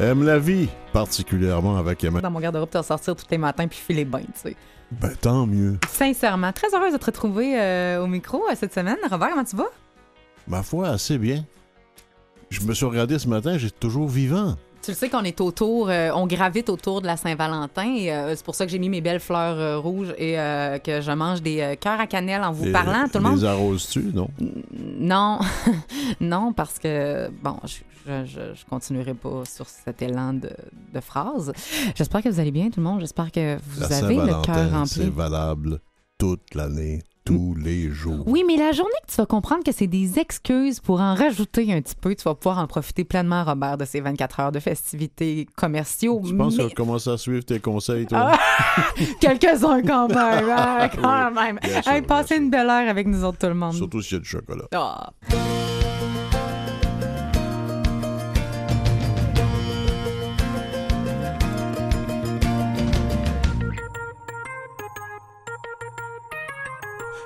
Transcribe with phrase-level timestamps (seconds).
[0.00, 2.20] aime la vie, particulièrement avec Emma.
[2.20, 4.56] Dans mon garde-robe, tu vas sortir tous les matins puis filer bain, tu sais.
[4.90, 5.78] Ben, tant mieux.
[5.88, 8.96] Sincèrement, très heureuse de te retrouver euh, au micro euh, cette semaine.
[9.08, 9.70] Robert, comment tu vas?
[10.48, 11.44] Ma foi, assez bien.
[12.48, 14.56] Je me suis regardé ce matin, j'ai toujours vivant.
[14.82, 18.34] Tu le sais qu'on est autour, euh, on gravite autour de la Saint-Valentin et euh,
[18.34, 20.36] c'est pour ça que j'ai mis mes belles fleurs euh, rouges et
[20.82, 23.04] que je mange des cœurs à cannelle en vous parlant.
[23.12, 23.38] Tout le monde.
[23.40, 24.28] Les arroses-tu, non?
[24.98, 25.38] Non,
[26.20, 27.76] non, parce que, bon, je,
[28.06, 30.50] je, je- je continuerai pas sur cet élan de,
[30.94, 31.52] de phrases.
[31.94, 33.00] J'espère que vous allez bien, tout le monde.
[33.00, 35.14] J'espère que vous La avez le cœur Saint-Valentin, c'est rempli.
[35.14, 35.80] valable
[36.16, 38.24] toute l'année, tous les jours.
[38.26, 41.72] Oui, mais la journée que tu vas comprendre que c'est des excuses pour en rajouter
[41.72, 44.58] un petit peu, tu vas pouvoir en profiter pleinement, Robert, de ces 24 heures de
[44.60, 46.20] festivités commerciaux.
[46.26, 48.32] Tu penses mais- que commence à suivre tes conseils, toi?
[48.32, 48.82] Ah,
[49.20, 51.58] Quelques-uns quand même, hein, quand Oui, même.
[51.82, 53.74] sûr, passez une belle heure avec nous autres, tout le monde.
[53.74, 54.64] Surtout s'il y a du chocolat.
[54.74, 55.10] Ah.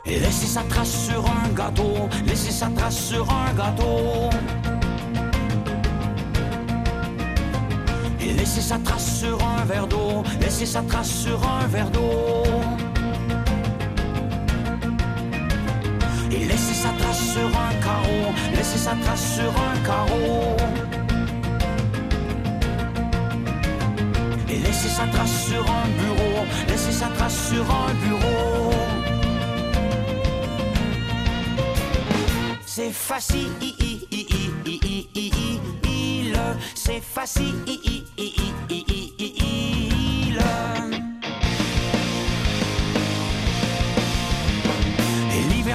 [0.06, 4.28] Et laisser sa trace sur un gâteau, laisser sa trace sur un gâteau.
[8.20, 12.42] Et laisser sa trace sur un verre d'eau, laisser sa trace sur un verre d'eau.
[16.30, 20.56] Et laisser sa trace sur un carreau, laisser sa trace sur un carreau.
[24.50, 28.33] Et laisser sa trace sur un bureau, laisser sa trace sur un bureau.
[32.84, 33.48] C'est facile,
[36.74, 37.54] c'est facile.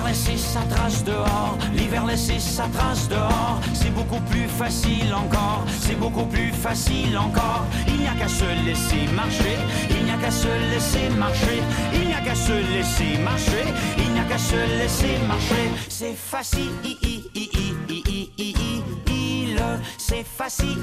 [0.09, 5.99] Laisser sa trace dehors, l'hiver laisser sa trace dehors, c'est beaucoup plus facile encore, c'est
[5.99, 7.67] beaucoup plus facile encore.
[7.87, 9.55] Il n'y a qu'à se laisser marcher,
[9.91, 11.61] il n'y a qu'à se laisser marcher,
[11.93, 13.65] il n'y a qu'à se laisser marcher,
[13.97, 15.69] il n'y a qu'à se laisser marcher.
[15.89, 16.71] C'est facile,
[19.97, 20.77] c'est facile.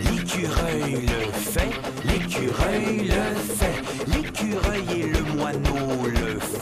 [0.00, 1.72] L'écureuil le fait,
[2.04, 3.24] l'écureuil le
[3.56, 6.55] fait, l'écureuil et le moineau le font,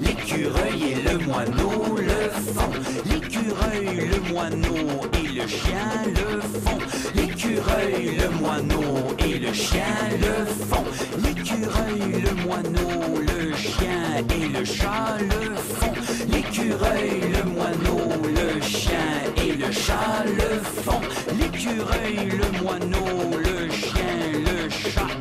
[0.00, 2.70] l'écureuil et le moineau le font,
[3.04, 6.78] l'écureuil, le moineau et le chien le font,
[7.14, 9.82] l'écureuil, le moineau et le chien
[10.20, 10.84] le font,
[11.22, 15.92] l'écureuil, le moineau, le chien et le chat le font,
[16.28, 18.98] l'écureuil, le moineau, le chien
[19.36, 21.00] et le chat le font,
[21.38, 24.03] l'écureuil, le moineau, le chien,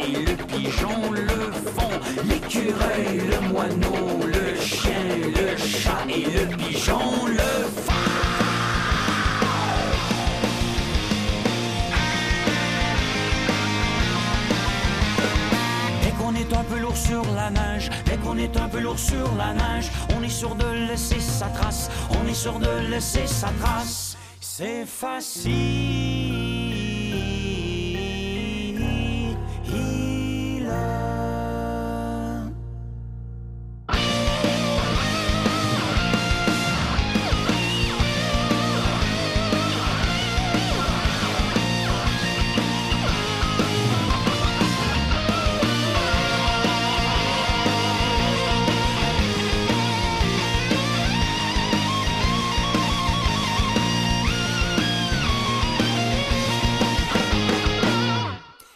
[0.08, 4.92] et le pigeon le font, l'écureuil, le moineau, le chien,
[5.36, 7.44] le chat et le pigeon le
[16.44, 19.54] est un peu lourd sur la neige, dès qu'on est un peu lourd sur la
[19.54, 24.18] neige, on est sûr de laisser sa trace, on est sûr de laisser sa trace.
[24.40, 26.03] C'est facile.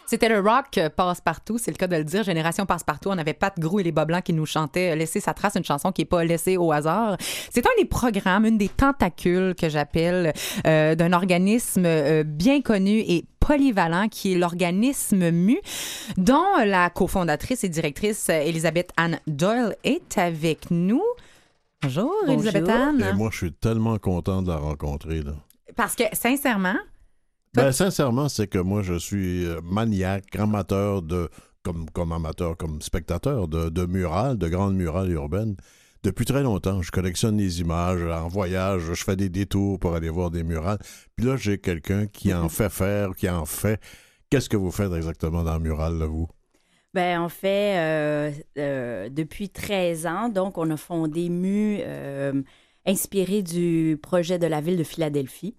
[0.08, 2.22] C'était le rock euh, passe-partout, c'est le cas de le dire.
[2.22, 5.34] Génération passe-partout, on avait Pat Grou et les Bas-Blancs qui nous chantaient euh, Laisser sa
[5.34, 7.18] trace, une chanson qui n'est pas laissée au hasard.
[7.50, 10.32] C'est un des programmes, une des tentacules que j'appelle
[10.66, 15.58] euh, d'un organisme euh, bien connu et polyvalent qui est l'organisme MU,
[16.16, 21.02] dont la cofondatrice et directrice Elisabeth Anne Doyle est avec nous.
[21.82, 22.46] Bonjour, Bonjour.
[22.46, 23.06] Elisabeth Anne.
[23.12, 25.20] Et moi, je suis tellement content de la rencontrer.
[25.20, 25.32] Là.
[25.76, 26.78] Parce que, sincèrement,
[27.58, 31.28] Ben, sincèrement, c'est que moi, je suis euh, maniaque, amateur de,
[31.62, 35.56] comme, comme amateur, comme spectateur de, de murales, de grandes murales urbaines.
[36.04, 40.08] Depuis très longtemps, je collectionne les images en voyage, je fais des détours pour aller
[40.08, 40.78] voir des murales.
[41.16, 43.80] Puis là, j'ai quelqu'un qui en fait faire, qui en fait.
[44.30, 46.28] Qu'est-ce que vous faites exactement dans la murale, là, vous?
[46.94, 52.42] Ben, on fait euh, euh, depuis 13 ans, donc on a fondé MU euh,
[52.86, 55.54] inspiré du projet de la ville de Philadelphie,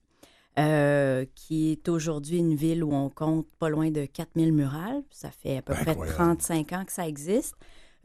[0.60, 5.02] euh, qui est aujourd'hui une ville où on compte pas loin de 4000 murales.
[5.10, 6.18] Ça fait à peu près Incroyable.
[6.18, 7.56] 35 ans que ça existe.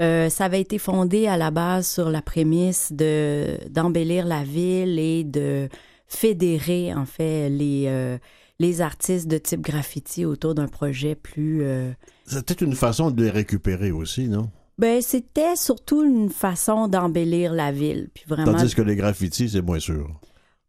[0.00, 4.98] Euh, ça avait été fondé à la base sur la prémisse de d'embellir la ville
[4.98, 5.68] et de
[6.06, 8.18] fédérer, en fait, les, euh,
[8.60, 11.64] les artistes de type graffiti autour d'un projet plus...
[12.30, 14.48] peut-être une façon de les récupérer aussi, non?
[14.78, 18.10] Ben, c'était surtout une façon d'embellir la ville.
[18.12, 20.08] Puis vraiment, Tandis que les graffitis, c'est moins sûr.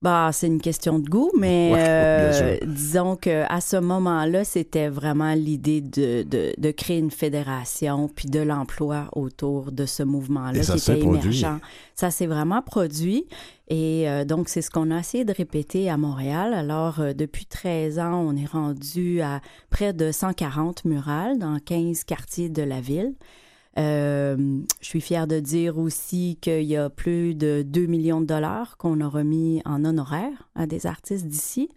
[0.06, 5.34] Bah, c'est une question de goût, mais Ouais, euh, disons qu'à ce moment-là, c'était vraiment
[5.34, 10.72] l'idée de, de, de créer une fédération puis de l'emploi autour de ce mouvement-là qui
[10.78, 11.40] était produit.
[11.40, 11.60] émergent.
[11.96, 13.26] Ça s'est vraiment produit
[13.68, 16.54] et euh, donc c'est ce qu'on a essayé de répéter à Montréal.
[16.54, 19.42] Alors, euh, depuis 13 ans, on est rendu à
[19.72, 23.16] près de 140 murales dans 15 quartiers de la ville.
[23.78, 24.38] Euh,
[24.82, 28.78] je suis fière de dire aussi qu'il y a plus de 2 millions de dollars
[28.78, 31.70] qu'on a remis en honoraires à des artistes d'ici.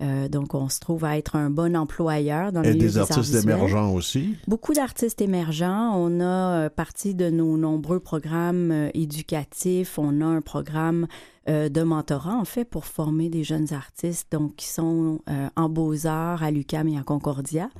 [0.00, 2.92] Euh, donc, on se trouve à être un bon employeur dans le Et milieu des
[2.92, 4.36] des artistes émergents aussi.
[4.46, 5.92] Beaucoup d'artistes émergents.
[5.96, 9.98] On a euh, partie de nos nombreux programmes euh, éducatifs.
[9.98, 11.06] On a un programme
[11.48, 15.20] de mentorat, en fait, pour former des jeunes artistes donc, qui sont
[15.56, 17.70] en beaux-arts à l'UQAM et à Concordia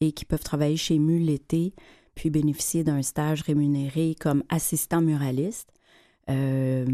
[0.00, 1.74] et qui peuvent travailler chez MU l'été
[2.20, 5.70] puis bénéficier d'un stage rémunéré comme assistant muraliste.
[6.28, 6.84] Euh,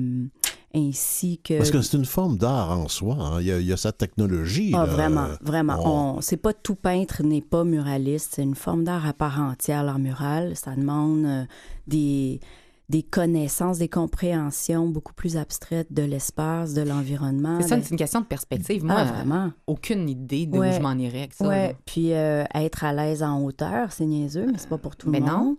[0.73, 1.59] ainsi que...
[1.59, 3.17] Parce que c'est une forme d'art en soi.
[3.19, 3.41] hein.
[3.41, 4.71] Il, y a, il y a sa technologie.
[4.73, 4.93] Ah, là.
[4.93, 6.15] vraiment, vraiment.
[6.17, 6.21] on-.
[6.21, 8.35] C'est pas tout peintre n'est pas muraliste.
[8.37, 10.55] C'est une forme d'art à part entière, l'art mural.
[10.55, 11.45] Ça demande euh,
[11.89, 12.39] des,
[12.89, 17.59] des connaissances, des compréhensions beaucoup plus abstraites de l'espace, de l'environnement.
[17.61, 18.85] C'est ça, de- c'est une question de perspective.
[18.85, 19.53] Moi, Ah, vraiment.
[19.67, 20.73] aucune idée d'où Ouais.
[20.73, 21.49] je m'en irais avec ça.
[21.49, 21.77] Ouais.
[21.85, 25.19] Puis euh, être à l'aise en hauteur, c'est niaiseux, mais c'est pas pour tout Mais
[25.21, 25.39] le non.
[25.39, 25.57] monde.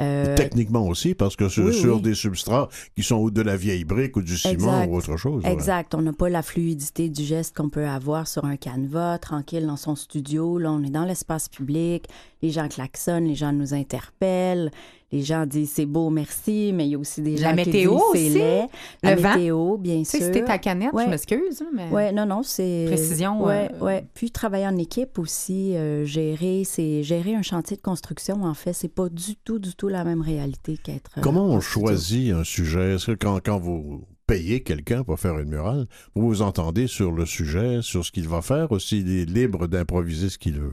[0.00, 2.02] Euh, Techniquement aussi, parce que sur, oui, sur oui.
[2.02, 4.90] des substrats qui sont ou de la vieille brique ou du ciment Exact.
[4.90, 5.44] ou autre chose.
[5.46, 5.94] Exact.
[5.94, 9.76] On n'a pas la fluidité du geste qu'on peut avoir sur un canevas, tranquille dans
[9.76, 10.58] son studio.
[10.58, 12.08] Là, on est dans l'espace public.
[12.42, 14.72] Les gens klaxonnent, les gens nous interpellent.
[15.12, 17.98] Les gens disent c'est beau, merci, mais il y a aussi des La gens météo
[18.12, 18.38] qui disent c'est aussi?
[18.38, 18.66] laid.
[19.02, 19.34] La Le vent?
[19.36, 20.18] météo, bien sûr.
[20.18, 21.04] c'était ta canette, Ouais.
[21.04, 21.88] je m'excuse, mais...
[21.90, 22.84] Ouais, non, non, c'est.
[22.88, 24.04] Précision, Ouais, euh, ouais.
[24.14, 28.42] Puis travailler en équipe aussi, euh, gérer, c'est gérer un chantier de construction.
[28.42, 31.10] En fait, c'est pas du tout, du tout la même réalité qu'être.
[31.18, 32.94] euh, Comment on choisit un sujet?
[32.94, 35.86] Est-ce que quand, quand vous payez quelqu'un pour faire une murale,
[36.16, 39.68] vous vous entendez sur le sujet, sur ce qu'il va faire, aussi il est libre
[39.68, 40.72] d'improviser ce qu'il veut?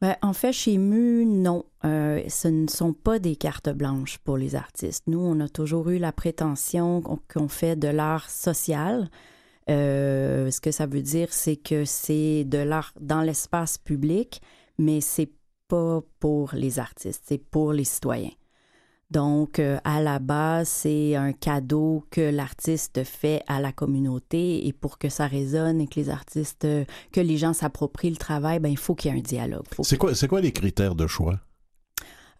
[0.00, 1.64] Ben, en fait, chez MU, non.
[1.84, 5.04] Euh, ce ne sont pas des cartes blanches pour les artistes.
[5.06, 9.10] Nous, on a toujours eu la prétention qu'on fait de l'art social.
[9.68, 14.40] Euh, ce que ça veut dire, c'est que c'est de l'art dans l'espace public,
[14.78, 15.30] mais c'est
[15.68, 18.32] pas pour les artistes, c'est pour les citoyens.
[19.10, 24.72] Donc, euh, à la base, c'est un cadeau que l'artiste fait à la communauté et
[24.72, 28.60] pour que ça résonne et que les artistes, euh, que les gens s'approprient le travail,
[28.60, 29.64] ben, il faut qu'il y ait un dialogue.
[29.82, 31.40] C'est quoi, c'est quoi les critères de choix?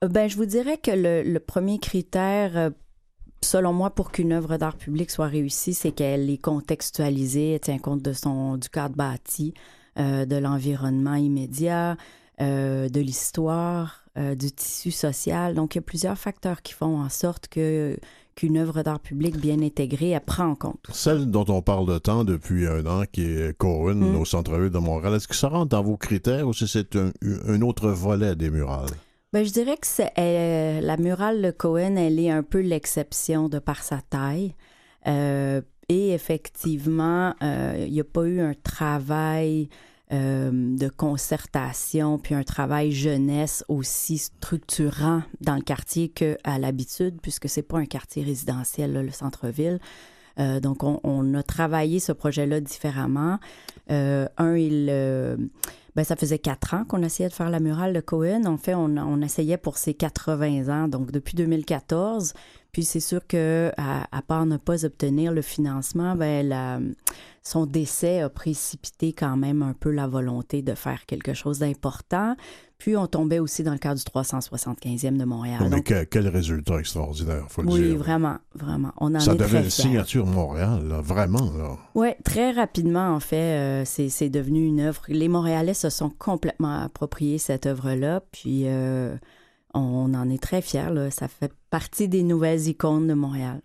[0.05, 2.71] euh, Ben, je vous dirais que le, le premier critère,
[3.43, 7.79] selon moi, pour qu'une œuvre d'art public soit réussie, c'est qu'elle est contextualisée, elle tient
[7.79, 9.55] compte de son, du cadre bâti,
[9.99, 11.97] euh, de l'environnement immédiat,
[12.41, 15.55] euh, de l'histoire, euh, du tissu social.
[15.55, 17.97] Donc, il y a plusieurs facteurs qui font en sorte que
[18.37, 20.87] qu'une œuvre d'art public bien intégrée, elle prend en compte.
[20.93, 24.17] Celle dont on parle de temps depuis un an, qui est Cohen, Mm.
[24.17, 27.11] au centre-ville de Montréal, est-ce que ça rentre dans vos critères ou si c'est un,
[27.47, 28.89] un autre volet des murales?
[29.33, 33.49] Ben, je dirais que c'est, euh, la murale de Cohen, elle est un peu l'exception
[33.49, 34.55] de par sa taille.
[35.07, 39.69] Euh, et effectivement, euh, il n'y a pas eu un travail
[40.13, 47.49] euh, de concertation, puis un travail jeunesse aussi structurant dans le quartier qu'à l'habitude, puisque
[47.49, 49.79] c'est pas un quartier résidentiel, le centre-ville.
[50.39, 53.39] Euh, donc, on, a travaillé ce projet-là différemment.
[53.91, 54.87] Euh, un, il,
[55.97, 58.47] ben, ça faisait quatre ans qu'on essayait de faire la murale de Cohen.
[58.47, 62.35] En fait, on, on essayait pour ses 80 ans, donc depuis 2014.
[62.73, 66.79] Puis c'est sûr que à, à part ne pas obtenir le financement, ben la,
[67.43, 72.37] son décès a précipité quand même un peu la volonté de faire quelque chose d'important.
[72.79, 75.59] Puis on tombait aussi dans le cadre du 375e de Montréal.
[75.65, 77.99] mais Donc, que- quel résultat extraordinaire, faut le oui, dire.
[77.99, 78.93] vraiment, vraiment.
[78.97, 79.83] On en Ça est devait très une fiers.
[79.83, 81.51] signature Montréal, là, vraiment.
[81.59, 81.77] Là.
[81.95, 85.03] Oui, très rapidement, en fait, euh, c'est c'est devenu une œuvre.
[85.09, 89.15] Les Montréalais se sont complètement appropriés cette œuvre-là, puis euh,
[89.75, 90.91] on en est très fiers.
[90.91, 91.11] Là.
[91.11, 93.61] Ça fait partie des nouvelles icônes de Montréal.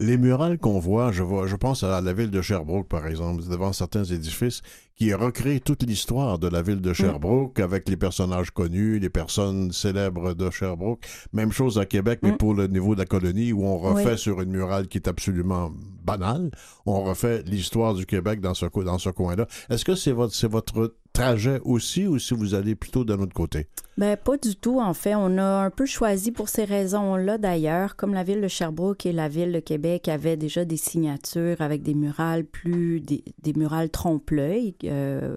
[0.00, 3.44] Les murales qu'on voit, je vois, je pense à la ville de Sherbrooke, par exemple,
[3.48, 4.60] devant certains édifices,
[4.96, 6.80] qui recréent toute l'histoire de la ville Mm.
[6.80, 11.06] de Sherbrooke avec les personnages connus, les personnes célèbres de Sherbrooke.
[11.32, 12.36] Même chose à Québec, mais Mm.
[12.38, 14.18] pour le niveau de la colonie, où on refait Oui.
[14.18, 15.70] sur une murale qui est absolument
[16.04, 16.50] banale,
[16.86, 19.46] on refait l'histoire du Québec dans ce, dans ce coin-là.
[19.70, 23.32] Est-ce que c'est votre, c'est votre trajet aussi ou si vous allez plutôt d'un autre
[23.32, 23.68] côté?
[23.96, 25.14] Ben, pas du tout, en fait.
[25.14, 27.96] On a un peu choisi pour ces raisons-là, d'ailleurs.
[27.96, 31.82] Comme la ville de Sherbrooke et la ville de Québec avaient déjà des signatures avec
[31.82, 33.00] des murales plus...
[33.00, 35.36] des, des murales trompe-l'œil, euh,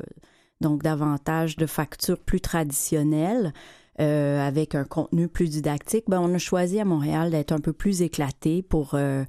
[0.59, 3.53] donc davantage de factures plus traditionnelles.
[3.99, 7.73] euh, avec un contenu plus didactique, ben, on a choisi à Montréal d'être un peu
[7.73, 9.23] plus éclaté pour euh,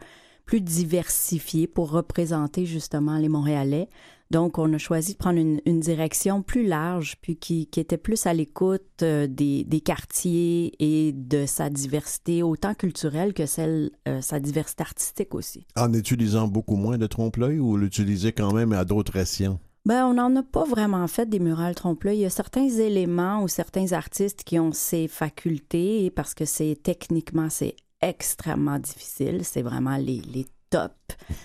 [0.44, 3.88] plus diversifié pour représenter justement les Montréalais.
[4.30, 7.96] Donc, on a choisi de prendre une, une direction plus large, puis qui, qui était
[7.96, 13.90] plus à l'écoute euh, des, des quartiers et de sa diversité, autant culturelle que celle,
[14.06, 15.66] euh, sa diversité artistique aussi.
[15.76, 19.58] En utilisant beaucoup moins de trompe-l'œil ou l'utiliser quand même à d'autres escients?
[19.86, 22.18] Ben, on n'en a pas vraiment fait des murales trompe-l'œil.
[22.18, 26.78] Il y a certains éléments ou certains artistes qui ont ces facultés parce que c'est
[26.82, 29.40] techniquement, c'est extrêmement difficile.
[29.44, 30.94] C'est vraiment les, les tops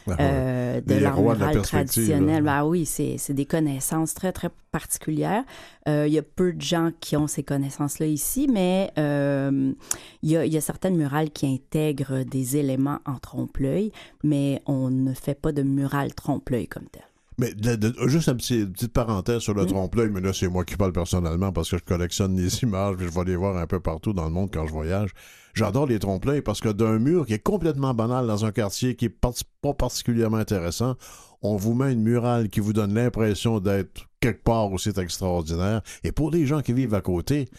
[0.08, 2.44] Ah euh, de l'art mural traditionnel.
[2.44, 5.44] Ben oui, c'est des connaissances très, très particulières.
[5.88, 9.72] Euh, il y a peu de gens qui ont ces connaissances-là ici, mais euh,
[10.24, 13.92] il, y a, il y a certaines murales qui intègrent des éléments en trompe-l'œil,
[14.24, 17.04] mais on ne fait pas de murale trompe-l'œil comme tel.
[17.40, 19.68] Mais de- de- juste une petite parenthèse sur le Mm.
[19.68, 23.08] trompe-l'œil, mais là, c'est moi qui parle personnellement parce que je collectionne les images, puis
[23.08, 25.10] je vais les voir un peu partout dans le monde quand je voyage.
[25.54, 29.06] J'adore les trompe-l'œil parce que d'un mur qui est complètement banal dans un quartier qui
[29.06, 30.96] est par- pas particulièrement intéressant,
[31.42, 35.82] on vous met une murale qui vous donne l'impression d'être quelque part où c'est extraordinaire.
[36.04, 37.50] Et pour les gens qui vivent à côté,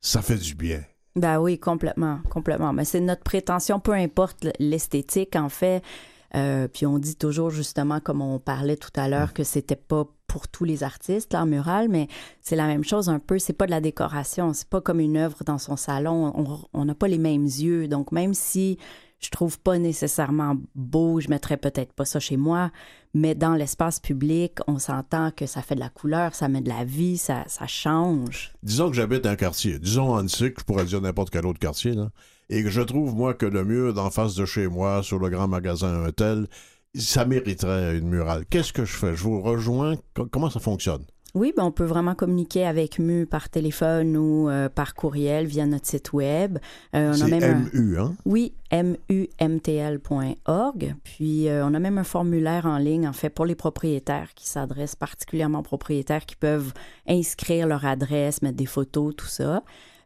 [0.00, 0.82] ça fait du bien.
[1.16, 2.72] Ben oui, complètement, complètement.
[2.72, 5.82] Mais c'est notre prétention, peu importe l'esthétique, en fait.
[6.36, 10.06] Euh, puis on dit toujours, justement, comme on parlait tout à l'heure, que c'était pas
[10.30, 12.06] pour tous les artistes, l'art mural, mais
[12.40, 13.40] c'est la même chose un peu.
[13.40, 14.52] C'est pas de la décoration.
[14.52, 16.32] C'est pas comme une œuvre dans son salon.
[16.72, 17.88] On- n'a pas les mêmes yeux.
[17.88, 18.78] Donc, même si
[19.18, 22.70] je trouve pas nécessairement beau, je mettrais peut-être pas ça chez moi,
[23.12, 26.68] mais dans l'espace public, on s'entend que ça fait de la couleur, ça met de
[26.68, 28.52] la vie, ça, change.
[28.62, 32.10] Disons que j'habite un quartier, disons Annecy, je pourrais dire n'importe quel autre quartier, là,
[32.48, 35.28] et que je trouve, moi, que le mur d'en face de chez moi, sur le
[35.28, 36.46] grand magasin un tel,
[36.94, 38.44] ça mériterait une murale.
[38.50, 39.14] Qu'est-ce que je fais?
[39.16, 39.96] Je vous rejoins?
[40.14, 41.04] Co- Comment ça fonctionne?
[41.32, 45.64] Oui, ben on peut vraiment communiquer avec MU par téléphone ou euh, par courriel via
[45.64, 46.58] notre site web.
[46.96, 48.16] Euh, on a C'est même un- MU, hein?
[48.24, 48.52] Oui,
[49.40, 50.94] mumtl.org.
[51.04, 54.48] Puis euh, on a même un formulaire en ligne, en fait, pour les propriétaires qui
[54.48, 56.72] s'adressent particulièrement aux propriétaires qui peuvent
[57.08, 59.62] inscrire leur adresse, mettre des photos, tout ça.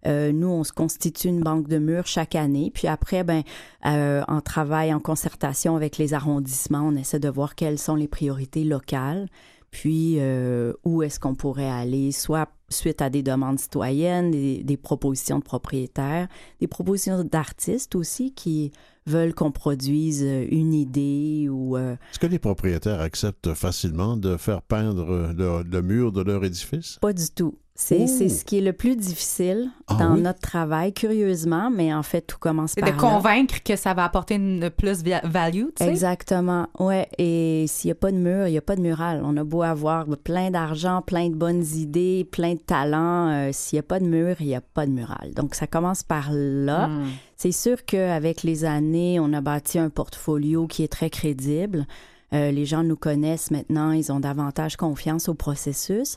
[0.06, 2.70] Euh, nous, on se constitue une banque de murs chaque année.
[2.72, 3.42] Puis après, ben,
[3.86, 8.08] euh, en travail, en concertation avec les arrondissements, on essaie de voir quelles sont les
[8.08, 9.28] priorités locales.
[9.70, 14.76] Puis euh, où est-ce qu'on pourrait aller, soit suite à des demandes citoyennes, des, des
[14.76, 16.28] propositions de propriétaires,
[16.60, 18.70] des propositions d'artistes aussi qui
[19.06, 24.62] veulent qu'on produise une idée ou euh, Est-ce que les propriétaires acceptent facilement de faire
[24.62, 26.98] peindre le, le mur de leur édifice?
[27.00, 27.58] pas du tout.
[27.76, 30.20] C'est c'est ce qui est le plus difficile Ah dans oui?
[30.22, 33.00] notre travail, curieusement, mais en fait, tout commence par de là.
[33.00, 35.88] convaincre que ça va apporter une plus value, tu sais?
[35.90, 36.68] Exactement.
[36.78, 37.08] Ouais.
[37.18, 39.22] Et s'il n'y a pas de mur, il n'y a pas de mural.
[39.24, 43.28] On a beau avoir plein d'argent, plein de bonnes idées, plein de talents.
[43.30, 45.32] euh, s'il n'y a pas de mur, il n'y a pas de mural.
[45.34, 46.86] Donc, ça commence par là.
[46.86, 47.06] Hmm.
[47.36, 51.88] C'est sûr qu'avec les années, on a bâti un portfolio qui est très crédible.
[52.32, 56.16] Euh, les gens nous connaissent maintenant, ils ont davantage confiance au processus,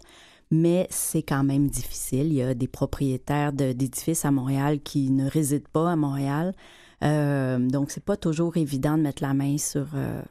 [0.52, 2.28] mais c'est quand même difficile.
[2.28, 6.54] Il y a des propriétaires d'édifices à Montréal qui ne résident pas à Montréal.
[7.04, 10.22] Euh, donc, c'est pas toujours évident de mettre la main sur, euh,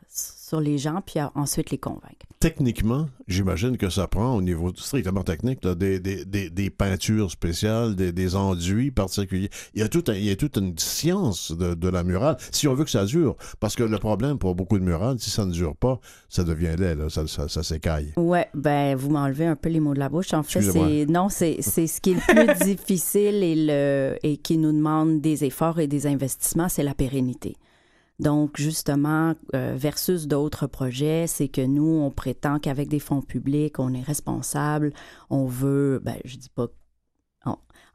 [0.48, 2.26] sur les gens puis ensuite les convaincre.
[2.38, 7.30] Techniquement, j'imagine que ça prend, au niveau strictement technique, là, des, des, des, des peintures
[7.30, 9.48] spéciales, des, des enduits particuliers.
[9.74, 12.36] Il y a, tout un- il y a toute une science de, de la murale,
[12.52, 13.36] si on veut que ça dure.
[13.58, 15.98] Parce que le problème pour beaucoup de murales, si ça ne dure pas,
[16.28, 18.12] ça devient laid, là, ça, ça, ça s'écaille.
[18.16, 20.32] Ouais, ben vous m'enlevez un peu les mots de la bouche.
[20.34, 24.36] En fait, c'est non, c'est c'est ce qui est le plus difficile et le et
[24.36, 27.56] qui nous demande des efforts et des investissements, c'est la pérennité.
[28.18, 33.78] Donc justement, euh, versus d'autres projets, c'est que nous on prétend qu'avec des fonds publics,
[33.78, 34.92] on est responsable,
[35.28, 36.68] on veut, ben je dis pas.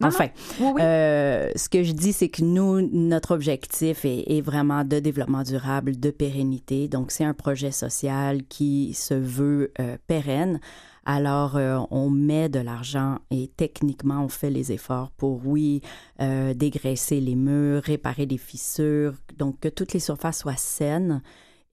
[0.03, 0.81] enfin, Oui, oui.
[0.81, 5.43] euh, ce que je dis, c'est que nous, notre objectif est, est vraiment de développement
[5.43, 6.87] durable, de pérennité.
[6.87, 10.59] Donc, c'est un projet social qui se veut euh, pérenne.
[11.05, 15.81] Alors, euh, on met de l'argent et techniquement, on fait les efforts pour, oui,
[16.21, 21.21] euh, dégraisser les murs, réparer les fissures, donc que toutes les surfaces soient saines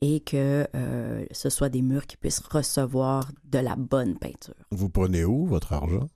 [0.01, 4.55] et que euh, ce soit des murs qui puissent recevoir de la bonne peinture.
[4.71, 6.09] Vous prenez où votre argent?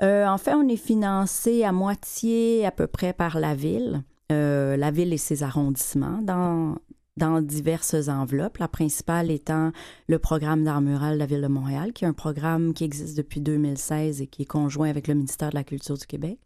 [0.00, 4.90] En fait, on est financé à moitié à peu près par la ville, euh, la
[4.92, 6.76] ville et ses arrondissements dans,
[7.18, 8.58] dans diverses enveloppes.
[8.58, 9.72] La principale étant
[10.06, 13.16] le programme d'art mural de la Ville de Montréal, qui est un programme qui existe
[13.16, 16.38] depuis 2016 et qui est conjoint avec le ministère de la Culture du Québec.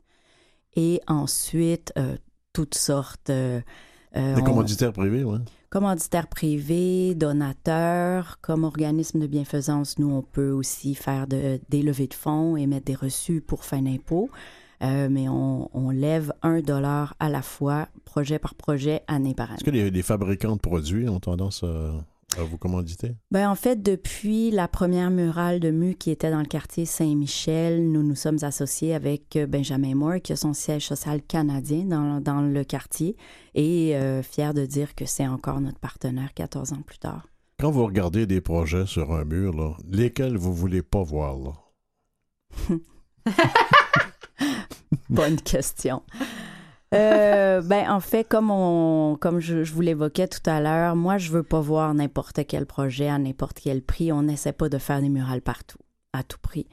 [0.74, 2.16] Et ensuite, euh,
[2.52, 3.30] toutes sortes...
[3.30, 3.60] euh,
[4.16, 5.38] euh, Des commanditaires privés, oui.
[5.70, 12.08] commanditaires privés, donateurs, comme organisme de bienfaisance, nous, on peut aussi faire de, des levées
[12.08, 14.30] de fonds et mettre des reçus pour fin d'impôt.
[14.82, 19.50] Euh, mais on, on lève un dollar à la fois, projet par projet, année par
[19.50, 19.56] année.
[19.56, 21.92] Est-ce que les, les fabricants de produits ont tendance à,
[22.38, 23.12] à vous commanditer?
[23.30, 27.90] Ben, en fait, depuis la première murale de Mu qui était dans le quartier Saint-Michel,
[27.90, 32.20] nous nous sommes associés avec euh, Benjamin Moore, qui a son siège social canadien dans,
[32.20, 33.16] dans le quartier,
[33.54, 37.28] et euh, fier de dire que c'est encore notre partenaire 14 ans plus tard.
[37.60, 41.52] Quand vous regardez des projets sur un mur, là, lesquels vous voulez pas voir, là?
[45.16, 46.02] Bonne question.
[46.94, 51.30] Euh, ben, en fait, comme, on, comme je, vous l'évoquais tout à l'heure, moi, je
[51.30, 54.10] veux pas voir n'importe quel projet à n'importe quel prix.
[54.10, 55.76] On n'essaie pas de faire des murales partout,
[56.14, 56.66] à tout prix.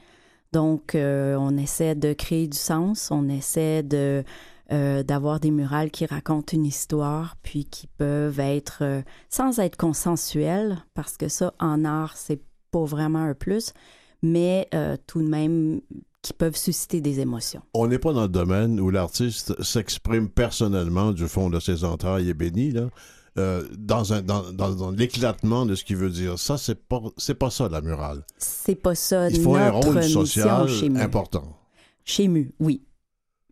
[0.52, 4.24] Donc, euh, on essaie de créer du sens, on essaie de
[4.72, 10.78] euh, d'avoir des murales qui racontent une histoire, puis qui peuvent être, sans être consensuelles,
[10.94, 13.74] parce que ça, en art, c'est pas vraiment un plus,
[14.22, 15.80] mais euh, tout de même
[16.22, 17.62] qui peuvent susciter des émotions.
[17.72, 22.28] On n'est pas dans le domaine où l'artiste s'exprime personnellement du fond de ses entrailles
[22.28, 22.90] et béni, là,
[23.38, 26.38] euh, dans, un, dans, dans, dans l'éclatement de ce qu'il veut dire.
[26.38, 28.24] Ça, c'est pas, c'est pas ça, la murale.
[28.36, 31.56] C'est pas ça Il faut un notre rôle mission social chez important.
[32.04, 32.82] Chez Mu, oui.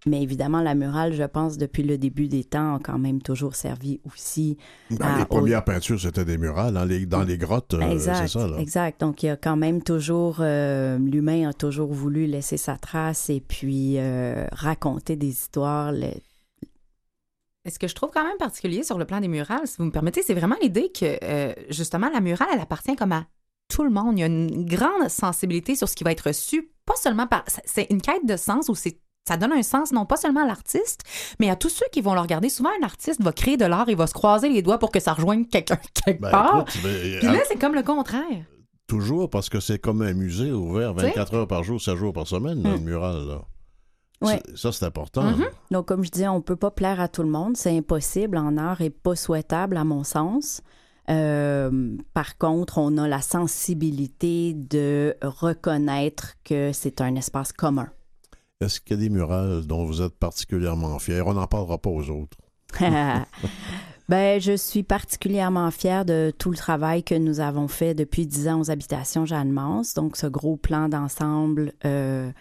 [0.07, 3.55] Mais évidemment, la murale, je pense, depuis le début des temps, a quand même toujours
[3.57, 4.57] servi aussi.
[4.91, 6.73] Ben, Ah, les premières peintures, c'était des murales.
[6.75, 8.47] dans les, dans les grottes, euh, exact, c'est ça.
[8.47, 8.59] Là.
[8.59, 9.01] exact.
[9.01, 13.29] Donc, il y a quand même toujours, euh, l'humain a toujours voulu laisser sa trace
[13.29, 15.91] et puis euh, raconter des histoires.
[15.93, 16.13] le-
[17.65, 19.85] Et ce que je trouve quand même particulier sur le plan des murales, si vous
[19.85, 23.27] me permettez, c'est vraiment l'idée que, euh, justement, la murale, elle appartient comme à
[23.69, 24.17] tout le monde.
[24.17, 27.45] Il y a une grande sensibilité sur ce qui va être reçu, pas seulement par...
[27.65, 30.47] C'est une quête de sens où c'est ça donne un sens non pas seulement à
[30.47, 31.03] l'artiste,
[31.39, 32.49] mais à tous ceux qui vont le regarder.
[32.49, 34.99] Souvent, un artiste va créer de l'art, il va se croiser les doigts pour que
[35.01, 36.61] ça rejoigne quelqu'un quelque Ben, part.
[36.69, 38.45] écoute, ben, Puis à- là, c'est comme le contraire.
[38.89, 41.07] toujours parce que c'est comme un musée ouvert Tu sais?
[41.09, 43.27] 24 heures par jour, 7 jours par semaine, là, le mural.
[43.27, 43.43] Là.
[44.21, 44.43] Ouais.
[44.57, 45.23] Ça, c'est important.
[45.23, 45.45] Mhm.
[45.71, 47.57] Donc, comme je disais, on peut pas plaire à tout le monde.
[47.57, 50.61] C'est impossible en art et pas souhaitable, à mon sens.
[51.11, 57.89] Euh, par contre, on a la sensibilité de reconnaître que c'est un espace commun.
[58.61, 61.25] Est-ce qu'il y a des murales dont vous êtes particulièrement fier?
[61.27, 62.37] On n'en parlera pas aux autres.
[64.09, 68.49] ben, je suis particulièrement fière de tout le travail que nous avons fait depuis dix
[68.49, 69.95] ans aux habitations Jeanne-Mance.
[69.95, 72.33] Donc, ce gros plan d'ensemble euh,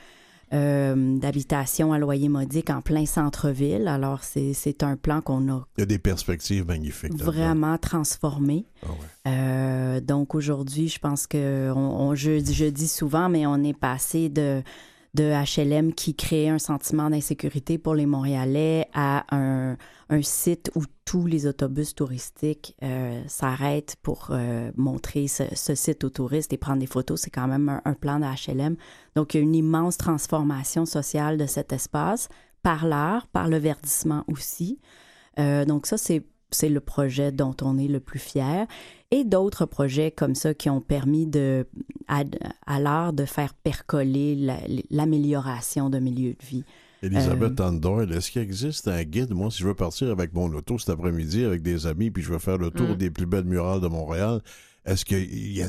[0.54, 3.88] euh, d'habitation à loyer modique en plein centre-ville.
[3.88, 7.14] Alors, c'est c'est un plan qu'on a Il y a des perspectives magnifiques.
[7.14, 8.66] vraiment transformé.
[8.82, 9.32] Ah ouais.
[9.34, 11.78] Euh, donc aujourd'hui, je pense que on,
[12.10, 14.64] on- je, je dis souvent, mais on est passé de
[15.18, 19.78] de HLM qui crée un sentiment d'insécurité pour les Montréalais à un,
[20.22, 25.44] site où tous les autobus touristiques euh, s'arrêtent pour euh, montrer ce,
[25.76, 27.20] site aux touristes et prendre des photos.
[27.20, 28.78] C'est quand même un, plan de HLM.
[29.16, 32.30] Donc, il y a une immense transformation sociale de cet espace
[32.62, 34.80] par l'art, par le verdissement aussi.
[35.40, 38.68] Euh, donc ça, c'est le projet dont on est le plus fier.
[39.12, 41.66] Et d'autres projets comme ça qui ont permis de,
[42.10, 42.24] à,
[42.66, 44.60] à l'art de faire percoler la-
[44.92, 46.64] l'amélioration de milieu de vie.
[47.04, 49.32] Elisabeth Euh, Doyle, est-ce qu'il existe un guide?
[49.32, 52.32] Moi, si je veux partir avec mon auto cet après-midi avec des amis, puis je
[52.34, 52.96] veux faire le tour Mm.
[52.96, 54.42] des plus belles murales de Montréal,
[54.86, 55.16] est-ce que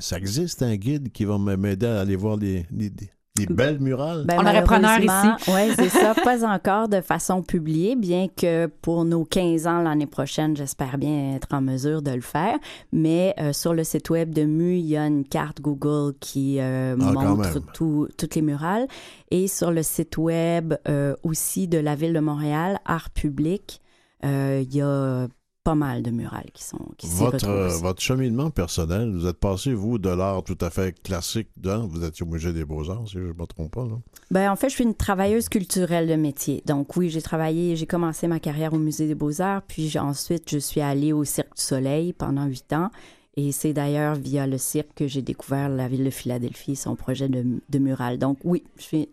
[0.00, 2.90] ça existe un guide qui va m'aider à aller voir les, les-
[3.38, 4.24] les- les belles murales?
[4.26, 6.14] Ben, On aurait preneur malheureusement, Oui, c'est ça.
[6.24, 11.34] Pas encore de façon publiée, bien que pour nos 15 ans l'année prochaine, j'espère bien
[11.36, 12.56] être en mesure de le faire.
[12.92, 16.58] Mais euh, sur le site web de MU, il y a une carte Google qui
[16.60, 18.86] euh, Ah, montre tout- toutes les murales.
[19.30, 23.80] Et sur le site web euh, aussi de la Ville de Montréal, Art Public,
[24.24, 25.28] euh, il y a
[25.64, 29.74] pas mal de murales qui sont qui Votre, euh, votre cheminement personnel, vous êtes passé,
[29.74, 33.14] vous, de l'art tout à fait classique, dans, vous étiez au Musée des Beaux-Arts, si
[33.14, 33.84] je ne me trompe pas.
[33.84, 33.98] Là.
[34.30, 36.62] Ben, en fait, je suis une travailleuse culturelle de métier.
[36.66, 40.58] Donc, oui, j'ai travaillé, j'ai commencé ma carrière au Musée des Beaux-Arts, puis ensuite, je
[40.58, 42.90] suis allée au Cirque du Soleil pendant huit ans.
[43.36, 47.28] Et c'est d'ailleurs via le cirque que j'ai découvert la ville de Philadelphie son projet
[47.28, 48.18] de, de mural.
[48.18, 49.08] Donc, oui, je suis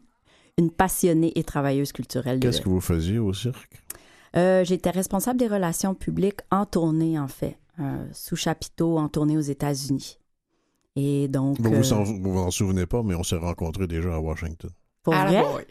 [0.58, 2.40] une passionnée et travailleuse culturelle.
[2.40, 3.84] de- Qu'est-ce que vous faisiez au cirque?
[4.38, 9.38] Euh, J'étais responsable des relations publiques en tournée, en fait, euh, sous chapiteau, en tournée
[9.38, 10.20] aux États-Unis.
[10.96, 14.16] Et donc, Vous euh, vous en, vous en souvenez pas, mais on s'est rencontrés déjà
[14.16, 14.70] à Washington.
[15.04, 15.66] pour vrai, boy.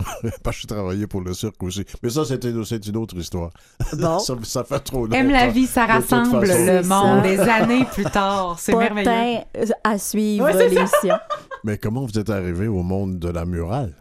[0.44, 1.84] Parce que j'ai travaillé pour le cirque aussi.
[2.04, 3.50] Mais ça, c'était c'est une autre histoire.
[3.94, 4.18] Bon.
[4.20, 5.16] ça, ça fait trop longtemps.
[5.16, 8.56] Aime la vie, ça rassemble le monde des années plus tard.
[8.60, 9.40] C'est merveilleux.
[9.82, 11.16] À suivre Ouais, l'émission.
[11.64, 13.92] Mais comment vous êtes arrivé au monde de la murale?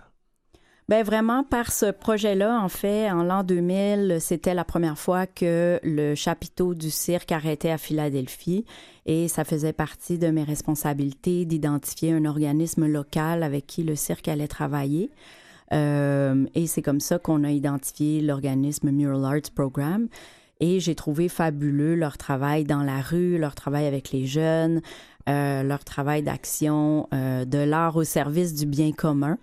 [0.89, 5.81] Ben vraiment par ce projet-là, en fait, en l'an 2000, c'était la première fois que
[5.83, 8.63] le chapiteau du cirque arrêtait à Philadelphie
[9.05, 14.29] et ça faisait partie de mes responsabilités d'identifier un organisme local avec qui le cirque
[14.29, 15.11] allait travailler.
[15.73, 20.07] Euh, et c'est comme ça qu'on a identifié l'organisme Mural Arts Program.
[20.61, 24.81] Et j'ai trouvé fabuleux leur travail dans la rue, leur travail avec les jeunes,
[25.27, 29.37] euh, leur travail d'action, euh, de l'art au service du bien commun.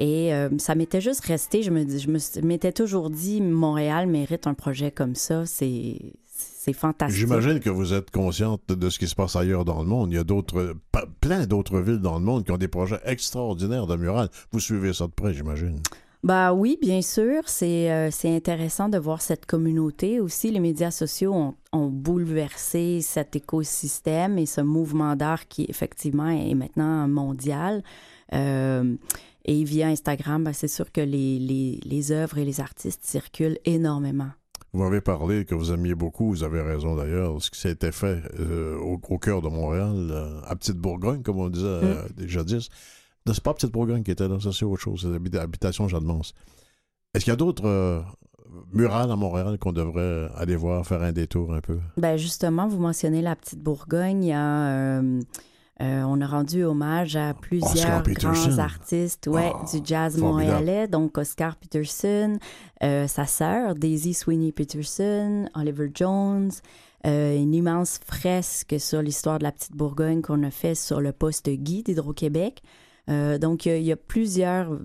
[0.00, 4.46] Et euh, ça m'était juste resté, je me, dis- je m'étais toujours dit, Montréal mérite
[4.46, 5.98] un projet comme ça, c'est
[6.32, 7.18] c'est fantastique.
[7.18, 10.10] J'imagine que vous êtes consciente de, ce qui se passe ailleurs dans le monde.
[10.12, 10.74] Il y a d'autres,
[11.20, 14.28] plein d'autres villes dans le monde qui ont des projets extraordinaires de murales.
[14.52, 15.78] Vous suivez ça de près, j'imagine.
[16.22, 20.50] Bah oui, bien sûr, c'est euh, c'est intéressant de voir cette communauté aussi.
[20.50, 26.54] Les médias sociaux ont, ont bouleversé cet écosystème et ce mouvement d'art qui effectivement est
[26.54, 27.82] maintenant mondial.
[28.34, 28.96] Euh,
[29.44, 33.58] et via Instagram, ben, c'est sûr que les, les, les œuvres et les artistes circulent
[33.64, 34.30] énormément.
[34.72, 38.22] Vous m'avez parlé que vous aimiez beaucoup, vous avez raison d'ailleurs, ce qui s'était fait
[38.38, 42.68] euh, au, au cœur de Montréal, euh, à Petite-Bourgogne, comme on disait euh, jadis.
[43.26, 46.34] Non, C'est pas Petite-Bourgogne qui était là, ça c'est autre chose, c'est l'habita- l'habitation Jeanne-Mance.
[47.14, 48.00] Est-ce qu'il y a d'autres euh,
[48.72, 51.78] murales à Montréal qu'on devrait aller voir, faire un détour un peu?
[51.96, 54.22] Ben justement, vous mentionnez la petite Bourgogne.
[54.22, 55.02] Il y a,
[55.80, 58.48] euh, on a rendu hommage à plusieurs Peterson.
[58.50, 60.52] grands artistes ouais, Ah, du jazz formidable.
[60.56, 60.88] montréalais.
[60.88, 62.38] Donc Oscar Peterson,
[62.82, 66.50] euh, sa sœur Daisy Sweeney Peterson, Oliver Jones.
[67.06, 71.12] euh, une immense fresque sur l'histoire de la petite Bourgogne qu'on a fait sur le
[71.12, 72.62] poste Guy d'Hydro-Québec.
[73.08, 74.78] Donc, il y, a- il y a plusieurs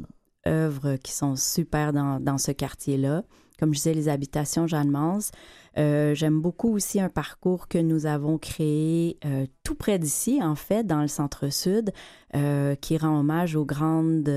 [0.47, 3.23] œuvres qui sont super dans, dans ce quartier-là.
[3.59, 5.31] Comme je disais, les habitations Jeanne Mance.
[5.77, 10.55] Euh, J'aime beaucoup aussi un parcours que nous avons créé euh, tout près d'ici, en
[10.55, 11.91] fait, dans le centre-sud,
[12.35, 14.29] euh, qui rend hommage aux grandes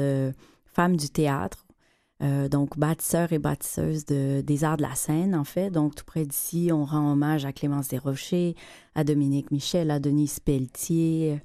[0.67, 1.65] femmes du théâtre.
[2.51, 5.71] Donc, bâtisseurs et bâtisseuses de, des arts de la scène, en fait.
[5.71, 8.57] Donc, tout près d'ici, on rend hommage à Clémence Desrochers,
[8.97, 11.41] à Dominique Michel, à Denise Pelletier,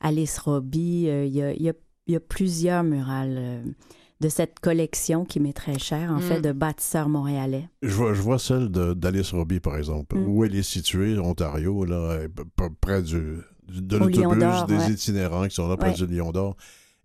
[0.00, 1.04] Alice Roby.
[1.04, 1.70] Il y, a, y
[2.14, 3.62] a- plusieurs murales
[4.20, 6.22] de cette collection qui m'est très chère, en Mm.
[6.22, 7.68] fait, de bâtisseurs montréalais.
[7.82, 10.26] Je vois, je vois celle de- d'Alice Roby, par exemple, Mm.
[10.28, 12.18] où elle est située, Ontario, là,
[12.80, 14.90] près du, de l'autobus, des ouais.
[14.92, 16.06] itinérants qui sont là près Ouais.
[16.06, 16.56] du Lion d'Or.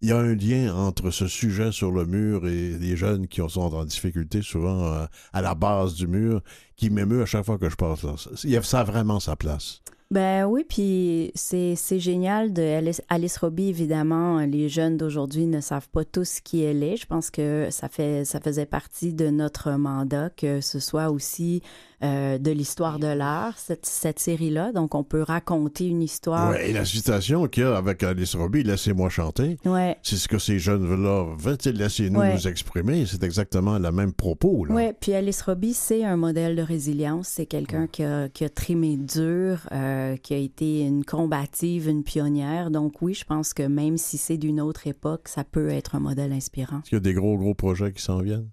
[0.02, 3.39] Il y a un lien entre ce sujet sur le mur et les jeunes qui
[3.47, 6.41] sont en difficulté, souvent euh, à la base du mur,
[6.76, 8.15] qui m'émeut à chaque fois que je passe là.
[8.43, 9.82] Il y a- Ça a vraiment sa place.
[10.13, 14.41] Ben oui, puis c'est c'est génial de Alice, Alice Roby, évidemment.
[14.41, 16.97] Les jeunes d'aujourd'hui ne savent pas tous qui elle est.
[16.97, 21.63] Je pense que ça, fait, ça faisait partie de notre mandat que ce soit aussi
[22.03, 24.71] euh, de l'histoire de l'art, cette, cette série-là.
[24.71, 26.51] Donc, on peut raconter une histoire.
[26.51, 29.97] Ouais, et la citation qu'il y a avec Alice Roby, Laissez-moi chanter, Ouais.
[30.03, 31.57] c'est ce que ces jeunes-là veulent.
[31.73, 32.33] Laissez-nous Ouais.
[32.33, 33.05] nous exprimer?
[33.05, 34.65] C'est exactement le même propos.
[34.65, 34.73] Là.
[34.75, 37.27] Oui, puis Alice Roby, c'est un modèle de résilience.
[37.29, 42.03] C'est quelqu'un qui a, qui a trimé dur, euh, qui a été une combative, une
[42.03, 42.71] pionnière.
[42.71, 45.99] Donc oui, je pense que même si c'est d'une autre époque, ça peut être un
[45.99, 46.77] modèle inspirant.
[46.79, 48.49] Est-ce qu'il y a des gros, gros projets qui s'en viennent?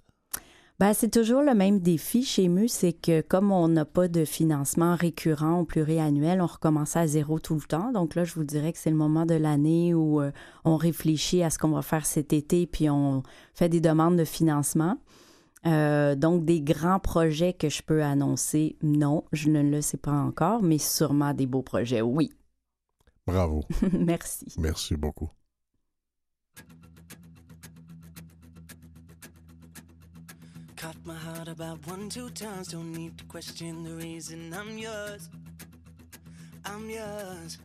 [0.81, 4.25] Ben, c'est toujours le même défi chez MU, c'est que comme on n'a pas de
[4.25, 7.93] financement récurrent ou pluriannuel, on recommence à zéro tout le temps.
[7.93, 10.31] Donc là, je vous dirais que c'est le moment de l'année où euh,
[10.65, 14.25] on réfléchit à ce qu'on va faire cet été, puis on fait des demandes de
[14.25, 14.97] financement.
[15.67, 20.13] Euh, donc, des grands projets que je peux annoncer, non, je ne le sais pas
[20.13, 22.31] encore, mais sûrement des beaux projets, oui.
[23.27, 23.65] Bravo.
[23.93, 24.47] Merci.
[24.57, 25.29] Merci beaucoup.
[30.81, 32.69] Caught my heart about one, two times.
[32.69, 35.29] Don't need to question the reason I'm yours.
[36.65, 37.59] I'm yours.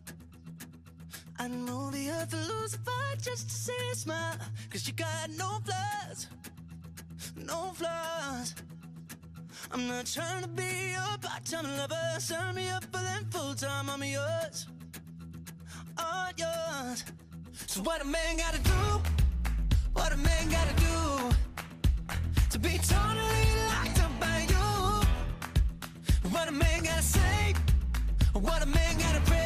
[1.39, 4.35] I'd move the earth to lose a fight just to see a smile.
[4.69, 6.27] Cause you got no flaws.
[7.37, 8.53] No flaws.
[9.71, 12.19] I'm not trying to be your part-time lover.
[12.19, 13.89] Sign me up for them full-time.
[13.89, 14.67] I'm yours.
[15.97, 17.05] All yours.
[17.67, 19.01] So what a man gotta do?
[19.93, 20.85] What a man gotta do?
[22.55, 26.29] To be totally locked up by you.
[26.29, 27.53] What a man gotta say,
[28.31, 29.44] what a man gotta pray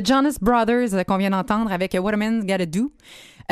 [0.00, 2.90] The Jonas Brothers euh, qu'on vient d'entendre avec What a Man's Gotta Do.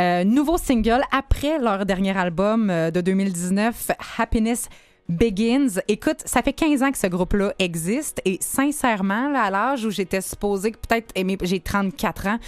[0.00, 4.68] Euh, nouveau single après leur dernier album euh, de 2019, Happiness
[5.08, 5.80] Begins.
[5.88, 10.22] Écoute, ça fait 15 ans que ce groupe-là existe et sincèrement, à l'âge où j'étais
[10.22, 12.38] supposée que peut-être aimer, j'ai 34 ans,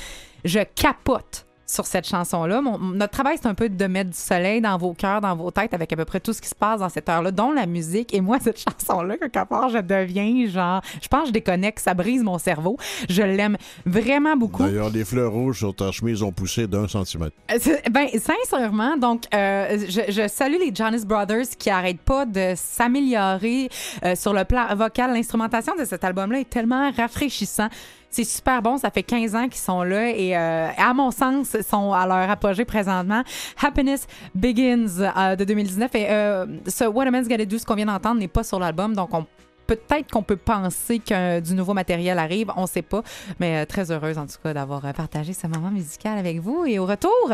[0.44, 2.60] je capote sur cette chanson-là.
[2.60, 5.50] Mon- notre travail, c'est un peu de mettre du soleil dans vos cœurs, dans vos
[5.50, 7.66] têtes, avec à peu près tout ce qui se passe dans cette heure-là, dont la
[7.66, 8.12] musique.
[8.14, 10.82] Et moi, cette chanson-là, quelque part, je deviens genre...
[11.00, 12.76] Je pense que je déconnecte, ça brise mon cerveau.
[13.08, 13.56] Je l'aime
[13.86, 14.62] vraiment beaucoup.
[14.64, 17.36] D'ailleurs, les fleurs rouges sur ta chemise ont poussé d'un centimètre.
[17.52, 17.58] Euh,
[17.90, 23.68] Ben, sincèrement, donc, euh, je, je salue les Jonas Brothers qui arrêtent pas de s'améliorer
[24.04, 25.12] euh, sur le plan vocal.
[25.12, 27.68] L'instrumentation de cet album-là est tellement rafraîchissant.
[28.10, 28.76] C'est super bon.
[28.76, 32.28] Ça fait 15 ans qu'ils sont là et, euh, à mon sens, sont à leur
[32.30, 33.22] apogée présentement.
[33.62, 37.76] Happiness Begins euh, de 2019 et euh, ce What a Man's Gotta Do, ce qu'on
[37.76, 38.94] vient d'entendre, n'est pas sur l'album.
[38.94, 39.26] Donc, on
[39.66, 43.04] Peut-être qu'on peut penser que du nouveau matériel arrive, on sait pas,
[43.38, 46.64] mais très heureuse en tout cas d'avoir partagé ce moment musical avec vous.
[46.66, 47.32] Et au retour,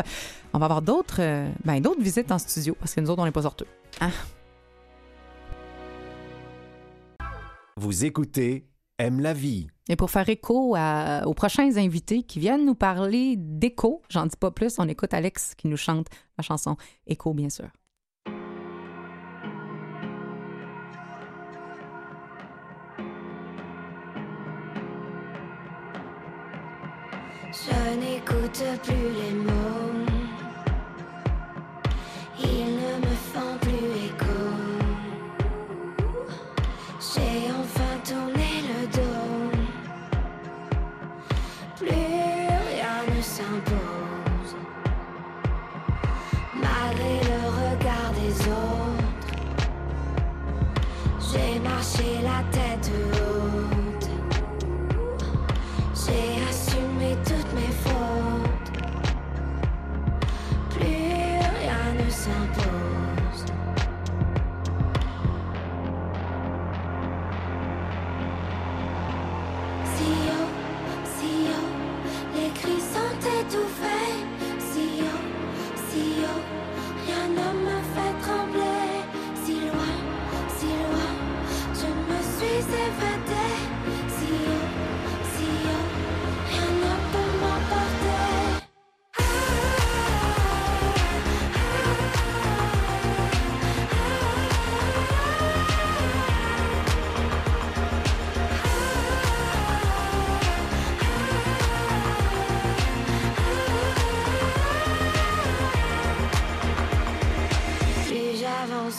[0.53, 3.31] on va avoir d'autres ben, d'autres visites en studio parce que nous autres, on n'est
[3.31, 3.65] pas sorteux.
[4.01, 4.11] Hein?
[7.75, 8.67] Vous écoutez
[8.99, 9.67] Aime la vie.
[9.89, 14.51] Et pour faire écho aux prochains invités qui viennent nous parler d'écho, j'en dis pas
[14.51, 17.69] plus, on écoute Alex qui nous chante la chanson Écho, bien sûr.
[27.49, 29.66] Je n'écoute plus les mots.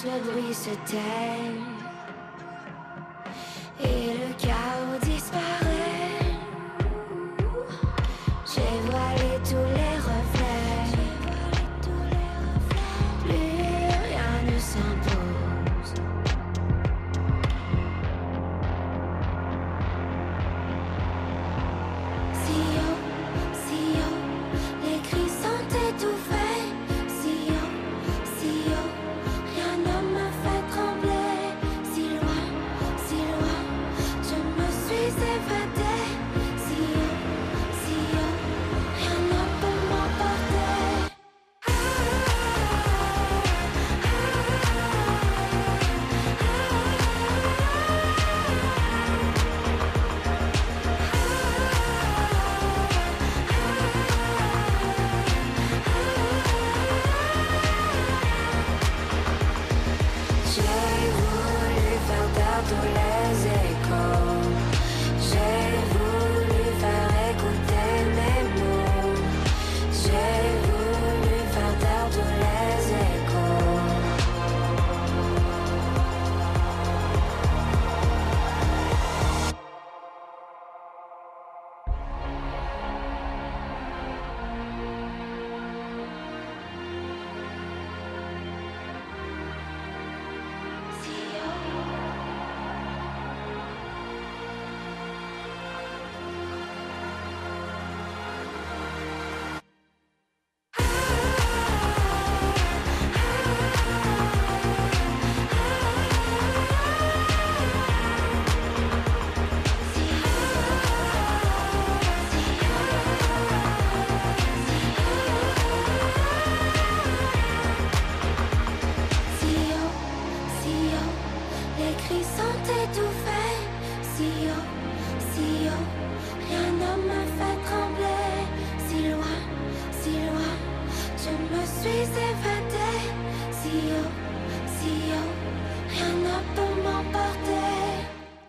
[0.09, 0.71] J'avance, le bruit se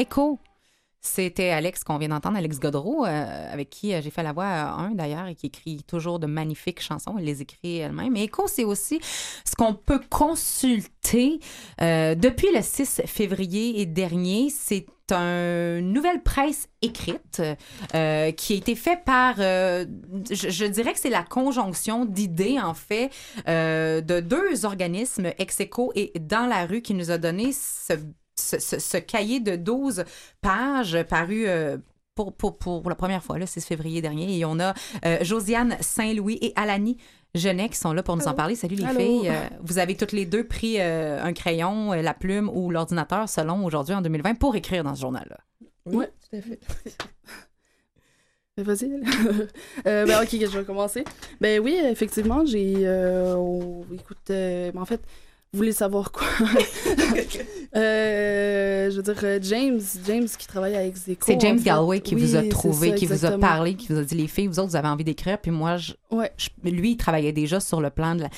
[0.10, 0.40] Écho.
[1.02, 4.44] C'était Alex qu'on vient d'entendre, Alex Godreau, euh, avec qui euh, j'ai fait la voix
[4.44, 7.16] euh, un d'ailleurs et qui écrit toujours de magnifiques chansons.
[7.18, 8.12] Elle les écrit elle-même.
[8.12, 9.00] Mais Écho, c'est aussi
[9.46, 11.40] ce qu'on peut consulter
[11.80, 14.50] depuis le 6 février dernier.
[14.50, 17.42] C'est une nouvelle presse écrite
[17.92, 23.10] qui a été faite par, je, dirais que c'est la conjonction d'idées, en fait,
[23.48, 27.94] de deux organismes, Execo et Dans la rue, qui nous a donné ce,
[28.40, 30.04] ce, ce- ce cahier de 12
[30.42, 31.78] pages paru euh,
[32.16, 34.38] pour, pour, pour la première fois, le 6 février dernier.
[34.38, 34.74] Et on a
[35.06, 36.98] euh, Josiane Saint-Louis et Alani
[37.36, 38.56] Genet qui sont là pour nous en parler.
[38.56, 39.00] Salut les Allô?
[39.00, 39.30] filles.
[39.30, 43.64] Euh, vous avez toutes les deux pris euh, un crayon, la plume ou l'ordinateur, selon
[43.64, 45.38] aujourd'hui en 2020, pour écrire dans ce journal-là.
[45.86, 46.60] Oui, tout à fait.
[48.58, 48.92] Ben, Vas-y.
[49.88, 51.06] euh, ben, ok, je vais commencer.
[51.40, 52.76] Ben oui, effectivement, j'ai.
[52.80, 55.02] euh, oh, écoute, euh, ben, en fait,
[55.54, 56.28] vous voulez savoir quoi?
[57.76, 61.24] Euh, je veux dire, euh, James, James qui travaille à Execo.
[61.28, 61.66] C'est James en fait.
[61.66, 64.28] Galway qui vous a trouvé, ça, qui vous a parlé, qui vous a dit les
[64.28, 65.38] filles, vous autres, vous avez envie d'écrire.
[65.40, 66.32] Puis moi, je, Ouais.
[66.38, 68.30] je- lui, il travaillait déjà sur le plan de la-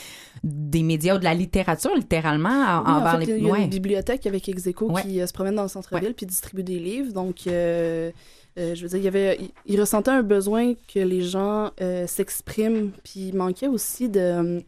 [0.44, 3.38] des médias ou de la littérature, littéralement, en- Oui, en envers fait, les.
[3.38, 3.64] il y a Ouais.
[3.64, 5.02] une bibliothèque avec Execo Ouais.
[5.02, 7.14] qui euh, se promène dans le centre-ville puis distribue des livres.
[7.14, 8.12] Donc, euh,
[8.60, 11.72] euh, je veux dire, il y avait, il, il ressentait un besoin que les gens
[11.80, 12.92] euh, s'expriment.
[13.06, 14.62] Puis il manquait aussi de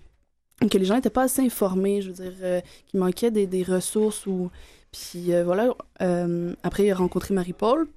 [0.70, 2.02] que les gens n'étaient pas assez informés.
[2.02, 4.50] Je veux dire, euh, qu'il manquait des, des ressources ou
[4.92, 5.74] puis euh, voilà.
[6.02, 7.88] euh, après, il a rencontré Marie-Paul.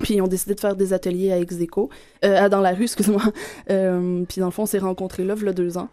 [0.00, 1.90] Puis ils ont décidé de faire des ateliers à Execo,
[2.22, 3.22] dans la rue, excuse-moi.
[3.66, 5.88] Puis dans le fond, on s'est rencontrés là, il deux ans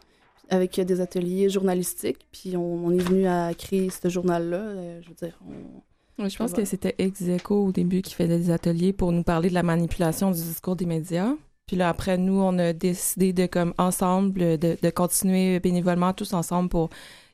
[0.49, 2.25] avec des ateliers journalistiques.
[2.31, 5.01] Puis on, on est venu à créer ce journal-là.
[5.01, 8.49] je veux dire, on- Oui, je pense que c'était Execo au début qui faisait des
[8.49, 11.33] ateliers pour nous parler de la manipulation du discours des médias.
[11.67, 16.33] Puis là, après, nous, on a décidé de, comme, ensemble, de, de continuer bénévolement tous
[16.33, 16.89] ensemble pour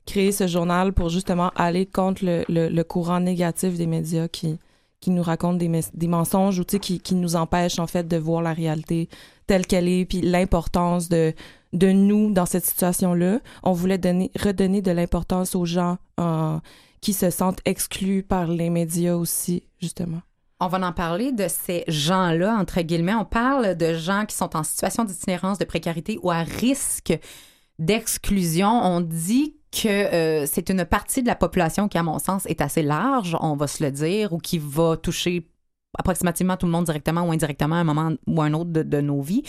[0.05, 4.57] créer ce journal pour justement aller contre le, le, le courant négatif des médias qui,
[4.99, 8.07] qui nous racontent des, des mensonges ou, tu sais, qui, qui nous empêchent, en fait,
[8.07, 9.07] de voir la réalité
[9.45, 11.33] telle qu'elle est, puis l'importance de,
[11.73, 13.39] de nous dans cette situation-là.
[13.61, 16.59] On voulait donner, redonner de l'importance aux gens en
[17.01, 20.21] qui se sentent exclus par les médias aussi, justement.
[20.63, 23.15] On va en parler de ces gens-là, entre guillemets.
[23.15, 27.19] On parle de gens qui sont en situation d'itinérance, de précarité ou à risque
[27.79, 28.69] d'exclusion.
[28.69, 32.61] On dit que euh, c'est une partie de la population qui, à mon sens, est
[32.61, 35.49] assez large, on va se le dire, ou qui va toucher
[35.99, 39.01] approximativement tout le monde directement ou indirectement à un moment ou un autre de, de
[39.01, 39.43] nos vies,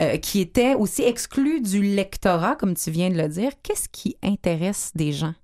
[0.00, 3.50] euh, qui était aussi exclu du lectorat, comme tu viens de le dire.
[3.64, 5.34] Qu'est-ce qui intéresse des gens?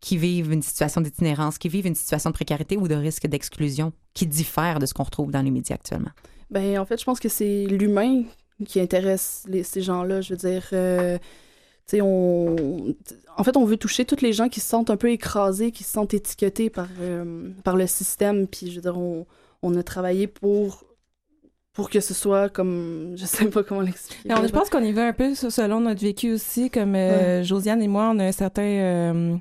[0.00, 3.92] Qui vivent une situation d'itinérance, qui vivent une situation de précarité ou de risque d'exclusion,
[4.14, 6.10] qui diffère de ce qu'on retrouve dans les médias actuellement?
[6.50, 8.22] Ben, en fait, je pense que c'est l'humain
[8.66, 10.20] qui intéresse les- ces gens-là.
[10.20, 12.94] Je veux dire, euh, tu sais, on...
[13.36, 15.84] En fait, on veut toucher toutes les gens qui se sentent un peu écrasés, qui
[15.84, 18.46] se sentent étiquetés par, euh, par le système.
[18.46, 19.26] Puis, je veux dire, on,
[19.62, 20.84] on a travaillé pour
[21.74, 24.28] pour que ce soit comme je sais pas comment l'expliquer.
[24.28, 27.86] Je pense qu'on y va un peu selon notre vécu aussi, comme euh, Josiane et
[27.86, 29.36] moi, on a un certain, euh,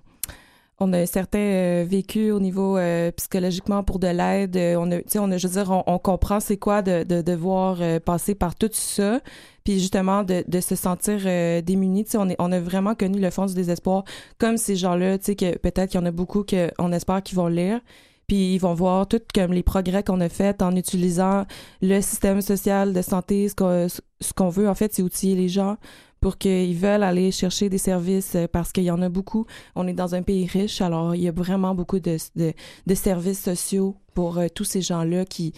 [0.80, 4.56] on a un certain euh, vécu au niveau euh, psychologiquement pour de l'aide.
[4.58, 7.80] Euh, On a, on a, je veux dire, on, comprend c'est quoi de, de devoir
[8.02, 9.20] passer par tout ça,
[9.64, 11.20] puis justement de, de se sentir
[11.64, 12.06] démuni.
[12.16, 14.04] On, on a vraiment connu le fond du désespoir,
[14.38, 17.38] comme ces gens-là, tu sais, que peut-être qu'il y en a beaucoup qu'on espère qu'ils
[17.38, 17.80] vont lire.
[18.28, 21.46] Puis ils vont voir tout comme les progrès qu'on a fait en utilisant
[21.82, 23.88] le système social de santé, ce qu'on
[24.20, 25.78] ce qu'on veut en fait, c'est outiller les gens
[26.28, 29.46] pour qu'ils veulent aller chercher des services euh, parce qu'il y en a beaucoup.
[29.76, 33.42] On est dans un pays riche, alors il y a vraiment beaucoup de, de, services
[33.42, 35.54] sociaux pour euh, tous ces gens-là qui,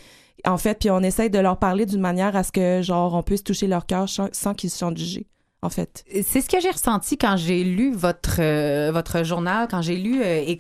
[0.46, 3.24] en fait, puis on essaye de leur parler d'une manière à ce que, genre, on
[3.24, 5.26] puisse toucher leur cœur sans, sans qu'ils se sentent jugés,
[5.62, 6.06] en fait.
[6.24, 10.22] C'est ce que j'ai ressenti quand j'ai lu votre, euh, votre journal, quand j'ai lu
[10.24, 10.56] euh.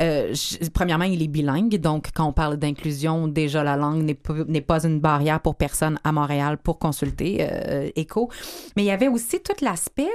[0.00, 0.34] Euh,
[0.72, 4.60] premièrement, il est bilingue, donc quand on parle d'inclusion, déjà la langue n'est pas, n'est
[4.62, 8.30] pas une barrière pour personne à Montréal pour consulter euh, Écho.
[8.76, 10.08] Mais il y avait aussi tout l'aspect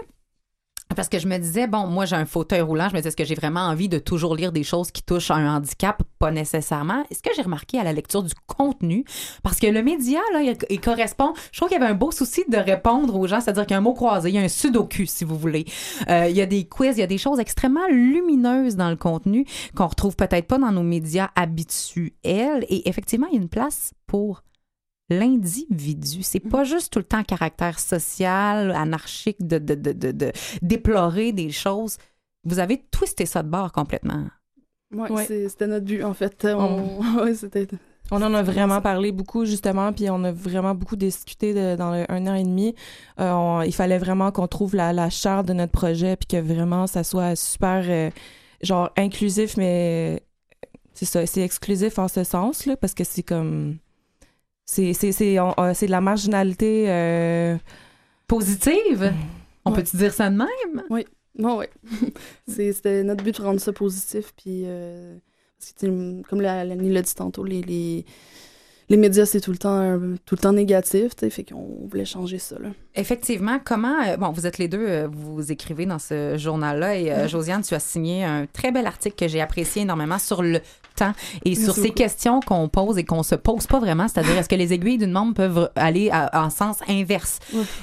[0.96, 3.18] parce que je me disais, bon, moi j'ai un fauteuil roulant, je me disais, est-ce
[3.18, 6.02] que j'ai vraiment envie de toujours lire des choses qui touchent à un handicap?
[6.20, 7.04] Pas nécessairement.
[7.10, 9.04] Est-ce que j'ai remarqué à la lecture du contenu?
[9.42, 12.44] Parce que le média, là, il, correspond, je trouve qu'il y avait un beau souci
[12.48, 14.48] de répondre aux gens, c'est-à-dire qu'il y a un mot croisé, il y a un
[14.48, 15.66] sudoku, si vous voulez.
[16.10, 18.96] Euh, il y a des quiz, il y a des choses extrêmement lumineuses dans le
[18.96, 22.66] contenu qu'on retrouve peut-être pas dans nos médias habituels.
[22.70, 24.45] Et effectivement, il y a une place pour
[25.10, 26.24] l'individu.
[26.24, 30.32] C'est pas juste tout le temps caractère social, anarchique, de, de, de, de, de
[30.62, 31.98] déplorer des choses.
[32.44, 34.26] Vous avez twisté ça de bord complètement.
[34.94, 35.26] Ouais, Ouais.
[35.50, 36.46] c'était notre but, en fait.
[36.46, 37.00] On...
[37.24, 37.68] ouais, c'était...
[38.12, 41.92] On en a vraiment parlé beaucoup, justement, puis on a vraiment beaucoup discuté de- dans
[41.92, 42.76] le un an et demi.
[43.20, 46.38] Euh, on- il fallait vraiment qu'on trouve la, la chair de notre projet, puis que
[46.38, 48.12] vraiment ça soit super, euh,
[48.62, 50.22] genre, inclusif, mais
[50.94, 53.78] c'est ça, c'est exclusif en ce sens, là, parce que c'est comme.
[54.66, 56.86] C'est, c'est, c'est, on- euh, c'est de la marginalité.
[56.90, 57.58] euh,
[58.28, 59.14] Positive?
[59.64, 59.78] On Ouais.
[59.78, 60.84] peut-tu dire ça de même?
[61.38, 61.70] Non, ouais.
[62.48, 64.34] C'est- C'était notre but de rendre ça positif.
[64.38, 65.18] Puis, euh,
[65.60, 68.06] parce que, comme la, Lani l'a dit tantôt, les, les,
[68.90, 71.16] les médias, c'est tout le temps, euh, tout le temps négatif.
[71.16, 72.56] tu Fait qu'on voulait changer ça.
[72.60, 72.70] Là.
[72.96, 77.28] Effectivement, comment euh, bon, vous êtes les deux, euh, vous écrivez dans ce journal-là et
[77.28, 80.60] Josiane, tu as signé un très bel article que j'ai apprécié énormément sur le
[80.96, 81.12] temps
[81.44, 84.48] et Merci sur ces questions qu'on pose et qu'on se pose pas vraiment, c'est-à-dire est-ce
[84.48, 87.40] que les aiguilles d'une montre peuvent aller à- en sens inverse?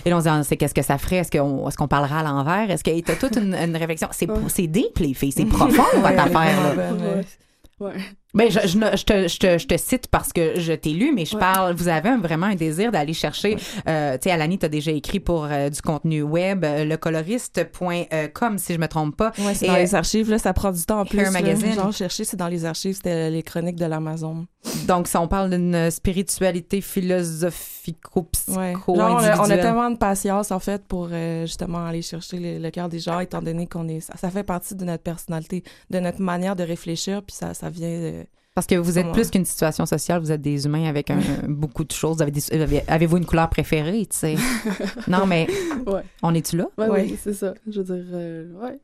[0.07, 1.17] Et là on se dit ah, c'est qu'est-ce que ça ferait?
[1.17, 2.71] Est-ce qu'on est-ce qu'on parlera à l'envers?
[2.71, 4.09] Est-ce qu'il y a toute une, une réflexion?
[4.13, 4.39] C'est Ouais.
[4.49, 6.75] c'est deep les filles, c'est profond votre affaire.
[6.77, 6.93] Là.
[7.81, 7.93] Ouais.
[8.35, 10.91] Ben, je, je, ne- je te, je, te, je te cite parce que je t'ai
[10.95, 11.41] lu, mais je Ouais.
[11.41, 13.57] parle, vous avez un- vraiment un désir d'aller chercher,
[13.89, 18.73] euh, tu sais, Alani, t'as déjà écrit pour euh, du contenu web, euh, lecoloriste.com, si
[18.75, 19.33] je me trompe pas.
[19.39, 21.19] Ouais, c'est Et, dans les archives, là, ça prend du temps en plus.
[21.19, 21.31] Hair là.
[21.33, 21.73] Magazine.
[21.75, 24.47] Genre, chercher, c'est dans les archives, c'était les chroniques de l'Amazon.
[24.87, 28.73] Donc, ça, on parle d'une spiritualité philosophico-psycho Ouais.
[28.73, 28.97] Genre,
[29.41, 32.89] on, a, tellement de patience, en fait, pour euh, justement aller chercher le, le cœur
[32.89, 34.01] des gens, étant donné qu'on est.
[34.01, 37.69] Ça, ça fait partie de notre personnalité, de notre manière de réfléchir, puis ça, ça
[37.71, 37.89] vient.
[37.89, 38.22] de-
[38.55, 41.85] Parce que vous êtes plus qu'une situation sociale, vous êtes des humains avec un, beaucoup
[41.85, 42.17] de choses.
[42.17, 44.35] Vous avez des- avez- Avez-vous une couleur préférée, tu sais?
[45.09, 45.47] non, mais
[45.87, 46.03] Ouais.
[46.23, 46.67] on est-tu là?
[46.77, 46.91] Ouais, Ouais.
[47.11, 47.55] ouais, c'est ça.
[47.67, 48.79] Je veux dire, euh, ouais.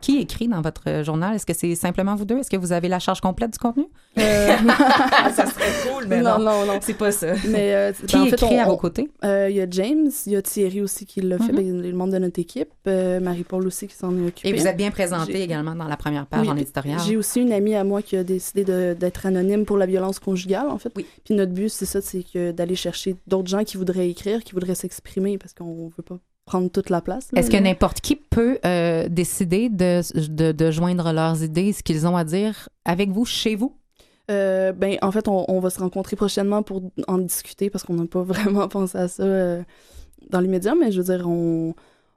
[0.00, 1.34] Qui écrit dans votre euh, journal?
[1.34, 2.38] Est-ce que c'est simplement vous deux?
[2.38, 3.84] Est-ce que vous avez la charge complète du contenu?
[4.16, 4.46] Euh,
[5.34, 6.78] ça serait cool, non, non, non.
[6.80, 7.32] c'est pas ça.
[7.48, 9.10] Mais euh, Qui ben, en fait, écrit on- à vos côtés?
[9.24, 11.56] euh, il y a James, il y a Thierry aussi qui l'a fait, Mhm.
[11.56, 14.50] ben, les membres de notre équipe, euh, Marie-Paul aussi qui s'en est occupée.
[14.50, 17.00] Et vous êtes bien présenté également dans la première page Oui, en éditorial.
[17.04, 20.68] J'ai aussi une amie à moi qui a décidé d'être anonyme pour la violence conjugale,
[20.68, 20.92] en fait.
[20.94, 21.06] Oui.
[21.24, 24.52] Puis notre but, c'est ça, c'est que d'aller chercher d'autres gens qui voudraient écrire, qui
[24.52, 26.18] voudraient s'exprimer, parce qu'on veut pas
[26.48, 27.28] prendre toute la place.
[27.36, 32.06] Est-ce que n'importe qui peut euh, décider de, de, de joindre leurs idées, ce qu'ils
[32.06, 33.76] ont à dire avec vous, chez vous?
[34.30, 37.94] Euh, ben, en fait, on, on va se rencontrer prochainement pour en discuter, parce qu'on
[37.94, 39.62] n'a pas vraiment pensé à ça euh,
[40.30, 41.74] dans les médias, mais je veux dire, on,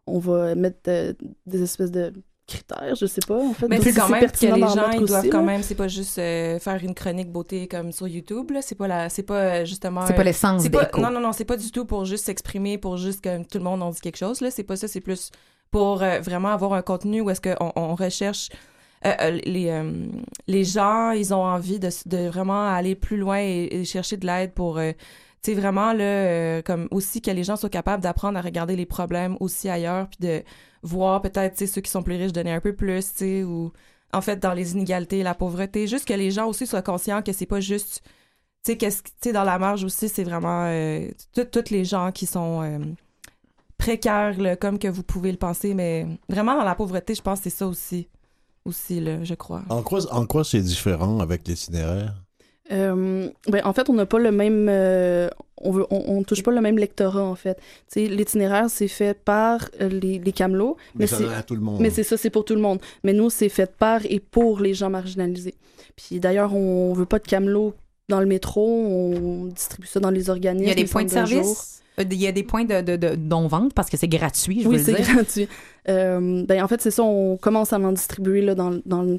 [0.07, 1.13] on va mettre euh,
[1.45, 2.13] des espèces de
[2.47, 3.67] critères, je sais pas, en fait.
[3.67, 6.17] Mais c'est quand même que les gens, ils doivent aussi, quand même, c'est pas juste
[6.17, 8.61] euh, faire une chronique beauté comme sur YouTube, là.
[8.61, 10.05] C'est pas la, c'est pas euh, justement.
[10.05, 10.99] C'est pas euh, l'essence pas, d'Écho.
[11.01, 13.63] non, non, non, c'est pas du tout pour juste s'exprimer, pour juste que tout le
[13.63, 14.51] monde en dit quelque chose, là.
[14.51, 15.31] C'est pas ça, c'est plus
[15.69, 18.49] pour euh, vraiment avoir un contenu où est-ce qu'on on recherche.
[19.03, 20.05] les, euh,
[20.47, 24.17] les gens, ils ont envie de, s- de vraiment aller plus loin et, et chercher
[24.17, 24.91] de l'aide pour, euh,
[25.43, 28.85] sais, vraiment, là, euh, comme aussi que les gens soient capables d'apprendre à regarder les
[28.85, 30.43] problèmes aussi ailleurs, puis de
[30.83, 33.71] voir peut-être, ceux qui sont plus riches donner un peu plus, tu sais, ou
[34.13, 37.31] en fait, dans les inégalités, la pauvreté, juste que les gens aussi soient conscients que
[37.33, 38.01] c'est pas juste
[38.63, 41.71] tu sais, qu'est-ce que- tu sais, dans la marge aussi, c'est vraiment euh, tout- toutes
[41.71, 42.77] les gens qui sont euh,
[43.77, 47.45] précaires, comme que vous pouvez le penser, mais vraiment dans la pauvreté, je pense que
[47.45, 48.07] c'est ça aussi,
[48.65, 49.63] aussi, là, je crois.
[49.69, 52.13] En quoi, en quoi c'est différent avec l'itinéraire?
[52.71, 54.67] Euh, ben, en fait, on n'a pas le même.
[54.69, 57.55] euh, on, veut, on, on touche pas le même lectorat, en fait.
[57.91, 60.77] Tu sais, l'itinéraire, c'est fait par euh, les, les camelots.
[60.95, 61.79] Mais, Mais ça c'est- donne à tout le monde.
[61.81, 62.79] Mais c'est ça, c'est pour tout le monde.
[63.03, 65.55] Mais nous, c'est fait par et pour les gens marginalisés.
[65.95, 67.73] Puis d'ailleurs, on veut pas de camelots
[68.09, 70.65] dans le métro, on distribue ça dans les organismes.
[70.65, 71.81] Il y a des points de service?
[71.99, 74.77] Il y a des points de, de, de, non-vente parce que c'est gratuit, je Oui,
[74.77, 75.13] veux c'est le dire.
[75.15, 75.47] gratuit.
[75.89, 79.17] Euh, ben, en fait, c'est ça, on commence à en distribuer là, dans, dans,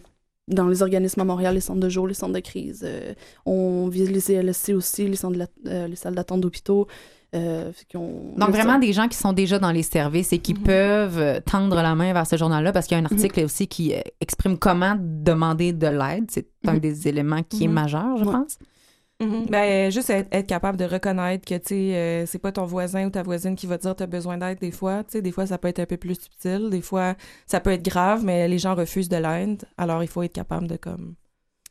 [0.48, 2.82] dans les organismes à Montréal, les centres de jour, les centres de crise.
[2.84, 3.14] Euh,
[3.46, 6.86] on vise les CLSC aussi, les, centres de la- euh, les salles d'attente d'hôpitaux.
[7.34, 10.62] Euh, Donc, vraiment ça- des gens qui sont déjà dans les services et qui Mhm.
[10.64, 13.94] peuvent tendre la main vers ce journal-là parce qu'il y a un article aussi qui
[14.20, 16.26] exprime comment demander de l'aide.
[16.30, 16.80] C'est un Mhm.
[16.80, 17.74] des éléments qui est Mhm.
[17.74, 18.32] majeur, je Ouais.
[18.32, 18.58] pense.
[19.20, 19.46] Mhm.
[19.50, 23.06] Ben, juste être, être capable de reconnaître que, tu sais, euh, c'est pas ton voisin
[23.06, 25.04] ou ta voisine qui va te dire t'as besoin d'aide des fois.
[25.04, 26.70] Tu sais, des fois, ça peut être un peu plus subtil.
[26.70, 27.14] Des fois,
[27.46, 29.64] ça peut être grave, mais les gens refusent de l'aide.
[29.78, 31.14] Alors, il faut être capable de, comme...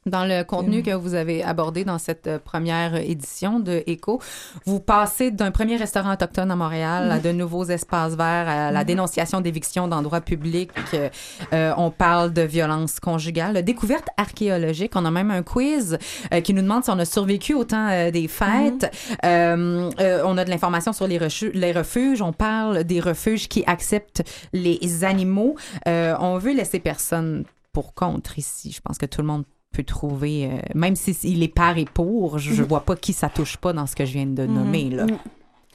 [0.08, 0.84] Dans le contenu Mhm.
[0.84, 4.20] que vous avez abordé dans cette euh, première édition de Écho,
[4.66, 8.80] vous passez d'un premier restaurant autochtone à Montréal à de nouveaux espaces verts, à la
[8.80, 8.86] Mhm.
[8.88, 10.72] dénonciation d'éviction d'endroits publics.
[10.96, 11.10] euh,
[11.54, 14.94] euh, on parle de violence conjugale, découverte archéologique.
[14.96, 16.00] On a même un quiz
[16.34, 18.92] euh, qui nous demande si on a survécu au temps euh, des fêtes.
[19.24, 22.24] On a de l'information sur les, refuges.
[22.24, 25.56] On parle des refuges qui acceptent les animaux.
[25.86, 28.72] On veut laisser personne pour contre ici.
[28.72, 31.86] Je pense que tout le monde peut trouver, euh, même si il est par et
[31.86, 34.44] pour, je, je vois pas qui ça touche pas dans ce que je viens de
[34.46, 34.54] Mhm.
[34.54, 35.06] nommer là.
[35.06, 35.18] Mhm.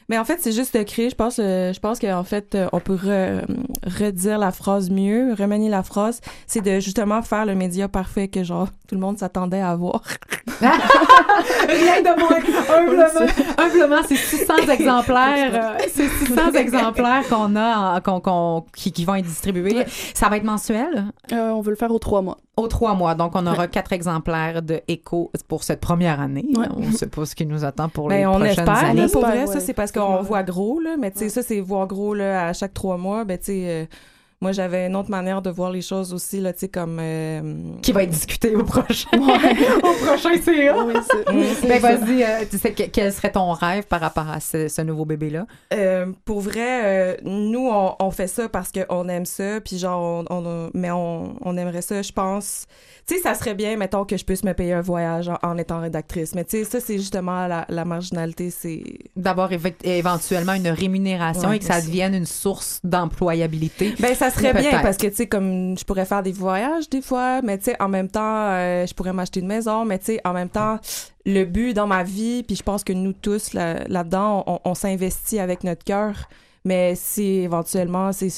[0.09, 1.11] Mais en fait, c'est juste de créer.
[1.11, 3.43] Je pense, euh, je pense qu'en fait, euh, on peut re-
[3.85, 6.21] redire la phrase mieux, remanier la phrase.
[6.47, 10.03] C'est de justement faire le média parfait que genre tout le monde s'attendait à avoir.
[10.61, 12.37] Rien de moins.
[12.77, 15.75] Humblement, humblement, c'est 600 exemplaires.
[15.81, 19.85] euh, C'est 600 exemplaires qu'on a, en- qui, qui vont être distribués.
[20.15, 21.07] Ça va être mensuel?
[21.33, 22.39] On veut le faire aux trois mois.
[22.57, 23.15] Aux trois mois.
[23.15, 26.47] Donc, on aura quatre exemplaires de Echo pour cette première année.
[26.57, 26.67] Ouais.
[26.75, 29.01] On ne sait pas ce qui nous attend pour les Ben, on prochaines espère, années.
[29.03, 30.23] là, pour On vrai, espère, ça, c'est parce qu'on effectivement.
[30.23, 31.31] voit gros, là, mais tu sais, Ouais.
[31.31, 33.85] ça, c'est voir gros, là, à chaque trois mois, ben, tu sais, euh,
[34.41, 36.99] moi, j'avais une autre manière de voir les choses aussi, là, tu sais, comme...
[37.01, 37.41] euh,
[37.83, 40.77] Qui va être discuté au prochain, au prochain CA.
[40.85, 40.95] Oui,
[41.67, 44.83] Ben, vas-y, euh, tu sais, que- quel serait ton rêve par rapport à ce, ce
[44.83, 45.47] nouveau bébé-là?
[45.73, 50.35] Euh, pour vrai, nous, on, on fait ça parce qu'on aime ça, puis genre, on,
[50.37, 52.67] on- mais on, on aimerait ça, je pense.
[53.09, 55.57] Tu sais, ça serait bien, mettons, que je puisse me payer un voyage en, en
[55.59, 56.35] étant rédactrice.
[56.35, 58.83] Mais tu sais, ça, c'est justement la, la marginalité, c'est...
[59.15, 61.87] D'avoir éve- éventuellement une rémunération Ouais, et que ça aussi.
[61.87, 63.95] devienne une source d'employabilité.
[64.01, 67.03] Ben, ça serait bien parce que, tu sais, comme je pourrais faire des voyages des
[67.03, 68.21] fois, mais tu sais, en même temps,
[68.51, 70.79] euh, je pourrais m'acheter une maison, mais tu sais, en même temps,
[71.25, 74.75] le but dans ma vie, puis je pense que nous tous là- là-dedans, on, on
[74.75, 76.29] s'investit avec notre cœur.
[76.65, 78.29] Mais si éventuellement, c'est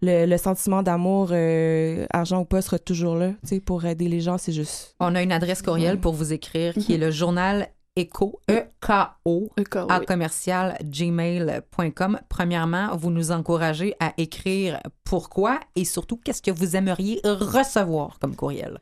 [0.00, 4.08] le, le sentiment d'amour, euh, argent ou pas, sera toujours là, tu sais, pour aider
[4.08, 4.94] les gens, c'est juste.
[5.00, 9.90] On a une adresse courriel pour vous écrire qui est le journal Echo, E-K-O, D'accord,
[9.90, 10.06] à oui.
[10.06, 12.20] commercial gmail.com.
[12.28, 18.34] Premièrement, vous nous encouragez à écrire pourquoi et surtout qu'est-ce que vous aimeriez recevoir comme
[18.34, 18.78] courriel?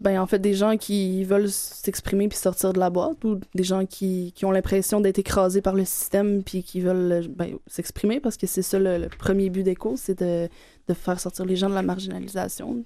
[0.00, 3.62] Ben, en fait, des gens qui veulent s'exprimer puis sortir de la boîte ou des
[3.62, 8.18] gens qui, qui ont l'impression d'être écrasés par le système puis qui veulent ben, s'exprimer
[8.18, 10.48] parce que c'est ça le, le premier but d'écho, c'est de,
[10.88, 12.82] de faire sortir les gens de la marginalisation.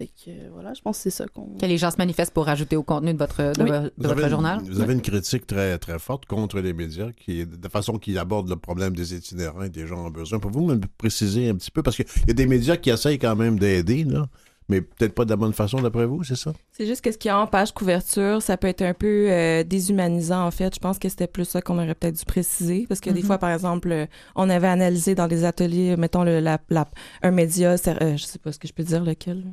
[0.00, 1.58] Fait que euh, voilà, je pense que c'est ça qu'on.
[1.58, 3.68] Que les gens se manifestent pour ajouter au contenu de votre, de Oui.
[3.70, 4.60] vo- de Vous votre avez, journal.
[4.64, 8.48] Vous avez une critique très, très forte contre les médias, qui, de façon qu'ils abordent
[8.48, 10.38] le problème des itinérants et des gens en besoin.
[10.38, 11.82] Pouvez-vous me préciser un petit peu?
[11.82, 14.26] Parce qu'il y a des médias qui essayent quand même d'aider, là,
[14.70, 16.52] mais peut-être pas de la bonne façon, d'après vous, c'est ça?
[16.72, 19.26] C'est juste que ce qu'il y a en page couverture, ça peut être un peu
[19.30, 20.72] euh, déshumanisant, en fait.
[20.74, 22.86] Je pense que c'était plus ça qu'on aurait peut-être dû préciser.
[22.88, 23.26] Parce que des Mhm.
[23.26, 26.88] fois, par exemple, euh, on avait analysé dans des ateliers, mettons, le, la, la-
[27.22, 29.44] un média, euh, je sais pas ce que je peux dire, lequel.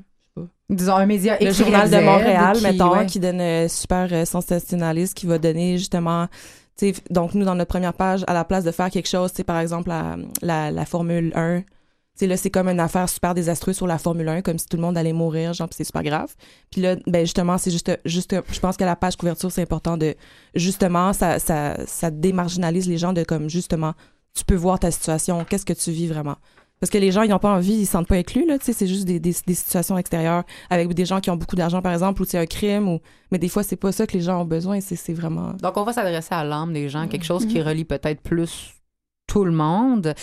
[0.69, 3.05] Disons un média Le Journal de Montréal, qui- mettons, ouais.
[3.05, 6.27] qui donne euh, super euh, sensationnaliste, qui va donner justement.
[7.09, 9.59] donc, nous, dans notre première page, à la place de faire quelque chose, c'est par
[9.59, 11.61] exemple la, la, la Formule 1.
[11.61, 11.65] Tu
[12.25, 14.75] sais, là, c'est comme une affaire super désastreuse sur la Formule 1, comme si tout
[14.75, 16.33] le monde allait mourir, genre, c'est super grave.
[16.71, 19.97] Puis là, ben justement, c'est juste, juste, je pense que la page couverture, c'est important
[19.97, 20.15] de,
[20.55, 23.93] justement, ça, ça, ça démarginalise les gens de comme, justement,
[24.33, 26.35] tu peux voir ta situation, qu'est-ce que tu vis vraiment.
[26.79, 28.65] Parce que les gens, ils n'ont pas envie, ils se sentent pas inclus, là, tu
[28.65, 31.81] sais, c'est juste des, des, des situations extérieures avec des gens qui ont beaucoup d'argent,
[31.81, 32.99] par exemple, ou c'est un crime, ou...
[33.31, 35.53] mais des fois, c'est pas ça que les gens ont besoin, c'est c'est vraiment...
[35.53, 38.75] Donc, on va s'adresser à l'âme des gens, quelque chose qui relie peut-être plus
[39.27, 40.13] tout le monde.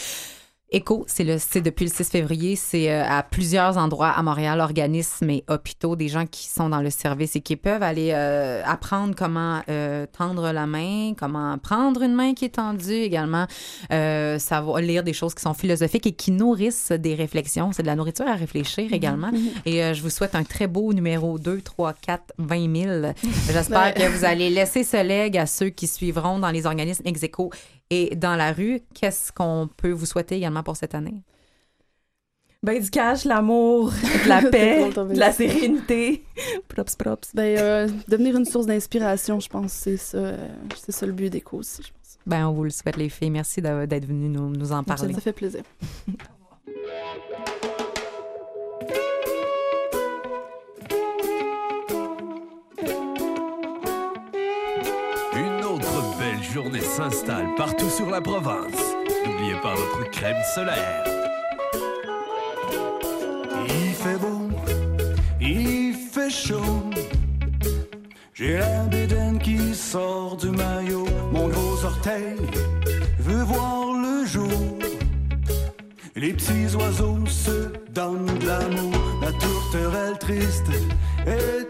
[0.74, 4.60] ECHO, c'est le c'est depuis le 6 février, c'est euh, à plusieurs endroits à Montréal,
[4.60, 8.62] organismes et hôpitaux, des gens qui sont dans le service et qui peuvent aller euh,
[8.64, 13.46] apprendre comment euh, tendre la main, comment prendre une main qui est tendue, également
[13.92, 17.72] euh, savoir lire des choses qui sont philosophiques et qui nourrissent des réflexions.
[17.72, 19.30] C'est de la nourriture à réfléchir également.
[19.66, 23.12] Et euh, je vous souhaite un très beau numéro 2, 3, 4, 20 000.
[23.50, 27.20] J'espère que vous allez laisser ce leg à ceux qui suivront dans les organismes ex
[27.90, 28.80] et dans la rue.
[28.94, 31.22] Qu'est-ce qu'on peut vous souhaiter également pour cette année?
[32.62, 33.90] Ben, du cash, l'amour,
[34.24, 36.24] de la paix, de la sérénité.
[36.68, 37.34] props, props.
[37.34, 41.28] Ben, euh, devenir une source d'inspiration, je pense, c'est ça, euh, c'est ça le but
[41.28, 42.18] d'écho aussi, je pense.
[42.26, 43.28] Ben, on vous le souhaite, les filles.
[43.28, 45.12] Merci d'être venues nous, nous en Ça, parler.
[45.12, 45.62] ça fait plaisir.
[56.54, 58.94] journée s'installe partout sur la province.
[59.26, 61.04] N'oubliez pas votre crème solaire.
[63.66, 64.48] Il fait beau,
[65.40, 66.90] il fait chaud.
[68.34, 71.08] J'ai la bédaine qui sort du maillot.
[71.32, 72.36] Mon gros orteil
[73.18, 74.78] veut voir le jour.
[76.14, 78.94] Les petits oiseaux se donnent de l'amour.
[79.20, 80.70] La tourterelle triste
[81.26, 81.63] est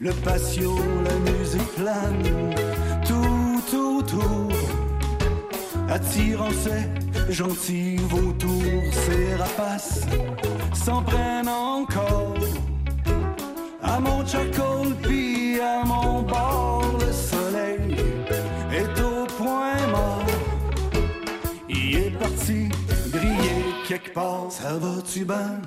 [0.00, 2.54] le patio, la musique plane,
[3.06, 4.52] tout autour.
[5.88, 10.06] Attirant ces gentils vautours, ces rapaces
[10.74, 12.34] s'en prennent encore.
[13.82, 17.96] À mon charcoal puis à mon bord, le soleil
[18.72, 20.26] est au point mort.
[21.68, 22.68] Il est parti
[23.10, 24.46] briller quelque part.
[24.50, 25.60] Ça va-tu bien?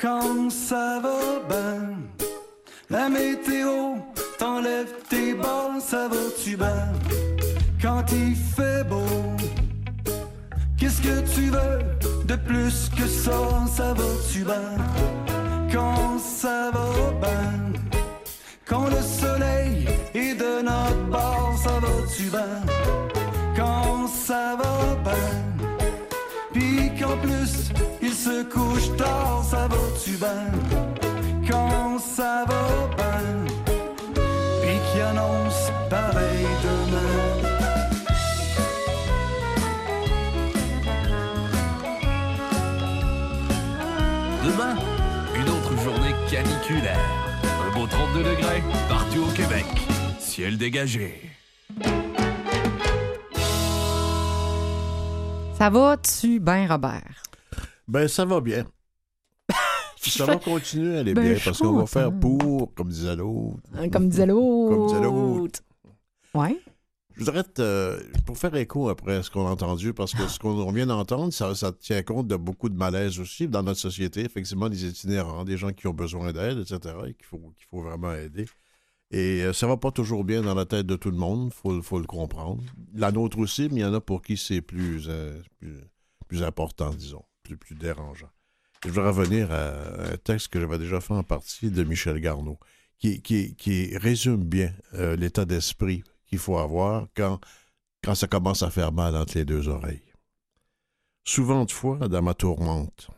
[0.00, 1.96] Quand ça va bien,
[2.90, 3.96] la météo
[4.38, 6.92] t'enlève tes bas, ça va-tu bien?
[7.80, 9.04] Quand il fait beau,
[10.78, 11.78] qu'est-ce que tu veux
[12.24, 13.32] de plus que ça,
[13.74, 14.76] ça va-tu bien?
[15.72, 17.72] Quand ça va bien,
[18.64, 22.62] quand le soleil est de notre bord, ça va-tu bien?
[23.56, 25.78] Quand ça va bien,
[26.52, 27.70] puis qu'en plus
[28.00, 31.15] il se couche tard, ça va-tu bien?
[31.48, 33.44] Quand ça va bien,
[34.62, 37.46] puis qu'il annonce pareil demain.
[44.44, 44.76] Demain,
[45.36, 46.98] une autre journée caniculaire.
[47.64, 49.66] Un beau 32 degrés partout au Québec.
[50.18, 51.30] Ciel dégagé.
[55.56, 57.22] Ça va-tu bien, Robert?
[57.88, 58.64] Ben, ça va bien.
[60.10, 63.60] Ça va continuer à aller Ben, bien parce qu'on va faire pour, comme disait l'autre.
[63.92, 64.76] Comme disait l'autre.
[64.76, 65.60] Comme disait l'autre.
[66.34, 66.60] Ouais.
[67.16, 70.70] Je voudrais, te, pour faire écho après ce qu'on a entendu, parce que ce qu'on
[70.70, 74.20] vient d'entendre, ça, ça tient compte de beaucoup de malaise aussi dans notre société.
[74.20, 77.80] Effectivement, des itinérants, des gens qui ont besoin d'aide, etc., et qu'il faut, qu'il faut
[77.80, 78.44] vraiment aider.
[79.10, 81.54] Et euh, ça va pas toujours bien dans la tête de tout le monde, il
[81.54, 82.62] faut, faut le comprendre.
[82.94, 85.78] La nôtre aussi, mais il y en a pour qui c'est plus, euh, plus,
[86.28, 88.28] plus important, disons, plus, plus dérangeant.
[88.86, 92.56] Je voudrais revenir à un texte que j'avais déjà fait en partie de Michel Garneau,
[93.00, 97.40] qui, résume bien euh, l'état d'esprit qu'il faut avoir quand,
[98.04, 100.04] quand ça commence à faire mal entre les deux oreilles.
[101.24, 103.10] Souvent de fois, dans ma tourmente,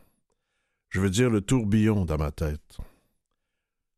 [0.89, 2.77] je veux dire le tourbillon dans ma tête.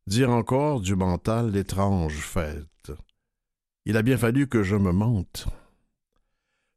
[0.07, 2.91] Dire encore du mental l'étrange fête.
[3.85, 5.47] Il a bien fallu que je me mente.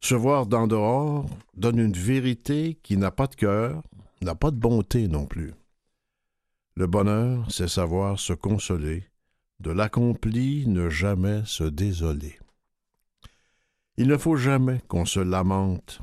[0.00, 3.82] Se voir d'en dehors donne une vérité qui n'a pas de cœur,
[4.24, 5.54] n'a pas de bonté non plus.
[6.76, 9.04] Le bonheur, c'est savoir se consoler,
[9.60, 12.38] de l'accompli ne jamais se désoler.
[13.96, 16.00] Il ne faut jamais qu'on se lamente,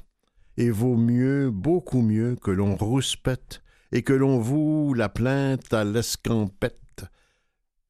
[0.55, 3.61] et vaut mieux, beaucoup mieux, que l'on rouspète
[3.91, 7.03] et que l'on voue la plainte à l'escampette,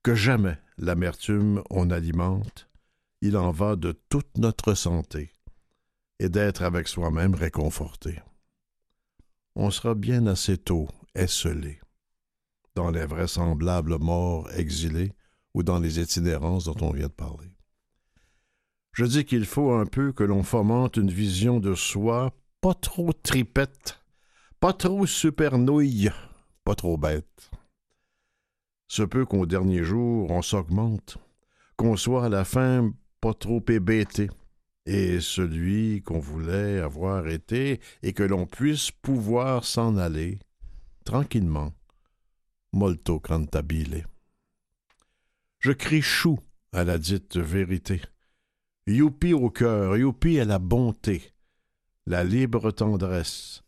[0.01, 2.67] que jamais l'amertume on alimente.
[3.21, 5.31] Il en va de toute notre santé,
[6.19, 8.19] et d'être avec soi-même réconforté.
[9.55, 11.79] On sera bien assez tôt esselé
[12.75, 15.13] dans les vraisemblables morts exilés
[15.53, 17.49] ou dans les itinérances dont on vient de parler.
[18.93, 23.11] Je dis qu'il faut un peu que l'on fomente une vision de soi pas trop
[23.13, 24.01] tripette,
[24.59, 26.11] pas trop supernouille,
[26.63, 27.51] pas trop bête.
[28.87, 31.17] Ce peu qu'au dernier jour on s'augmente,
[31.77, 32.91] qu'on soit à la fin
[33.21, 34.29] pas trop hébété,
[34.85, 40.39] et celui qu'on voulait avoir été, et que l'on puisse pouvoir s'en aller,
[41.05, 41.73] tranquillement,
[42.73, 44.05] molto cantabile.
[45.59, 46.39] Je crie chou
[46.71, 48.01] à la dite vérité.
[48.87, 51.33] Youpi au cœur, youpi à la bonté,
[52.07, 53.63] la libre tendresse,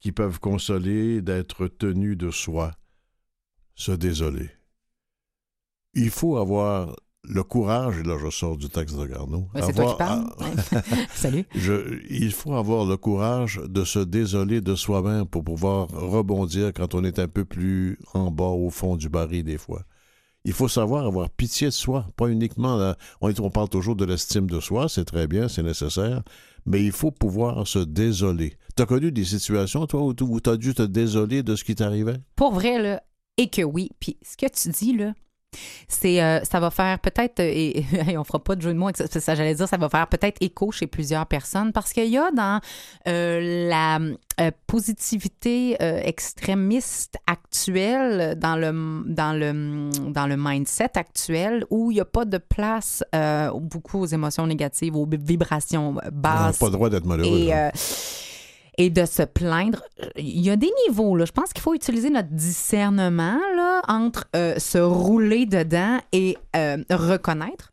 [0.00, 2.72] qui peuvent consoler d'être tenus de soi,
[3.76, 4.50] se désoler.
[5.94, 9.48] Il faut avoir le courage, et là je sors du texte de Garneau.
[9.54, 10.26] Ouais, c'est toi qui parles.
[11.14, 11.44] Salut.
[11.54, 16.94] Je- il faut avoir le courage de se désoler de soi-même pour pouvoir rebondir quand
[16.94, 19.82] on est un peu plus en bas au fond du baril des fois.
[20.44, 22.76] Il faut savoir avoir pitié de soi, pas uniquement.
[22.76, 26.22] la- on, parle toujours de l'estime de soi, c'est très bien, c'est nécessaire,
[26.66, 28.56] mais il faut pouvoir se désoler.
[28.74, 32.18] T'as connu des situations, toi, où, tu as dû te désoler de ce qui t'arrivait?
[32.34, 33.02] Pour vrai, là,
[33.36, 33.90] et que oui.
[34.00, 35.14] Puis ce que tu dis, là,
[35.88, 38.78] c'est euh, ça va faire peut-être euh, et, et on fera pas de jeu de
[38.78, 42.08] mots ça, ça, j'allais dire ça va faire peut-être écho chez plusieurs personnes parce qu'il
[42.08, 42.60] y a dans
[43.08, 43.98] euh, la
[44.40, 52.00] euh, positivité extrémiste actuelle dans le dans le dans le mindset actuel où il n'y
[52.00, 53.04] a pas de place
[53.54, 57.30] beaucoup aux émotions négatives aux vibrations On n'a basses pas le droit d'être malheureux.
[57.30, 57.52] et,
[58.78, 59.82] et de se plaindre.
[60.16, 61.16] Il y a des niveaux.
[61.16, 61.24] Là.
[61.24, 66.78] Je pense qu'il faut utiliser notre discernement là, entre euh, se rouler dedans et euh,
[66.90, 67.72] reconnaître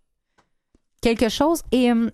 [1.01, 1.61] quelque chose.
[1.71, 2.09] Et euh,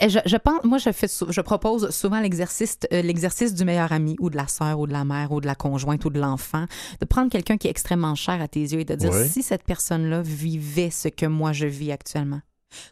[0.00, 4.30] je, je pense, moi, je, fais, je propose souvent l'exercice, l'exercice du meilleur ami ou
[4.30, 6.66] de la sœur ou de la mère ou de la conjointe ou de l'enfant,
[7.00, 9.26] de prendre quelqu'un qui est extrêmement cher à tes yeux et de dire Ouais.
[9.26, 12.40] si cette personne-là vivait ce que moi je vis actuellement,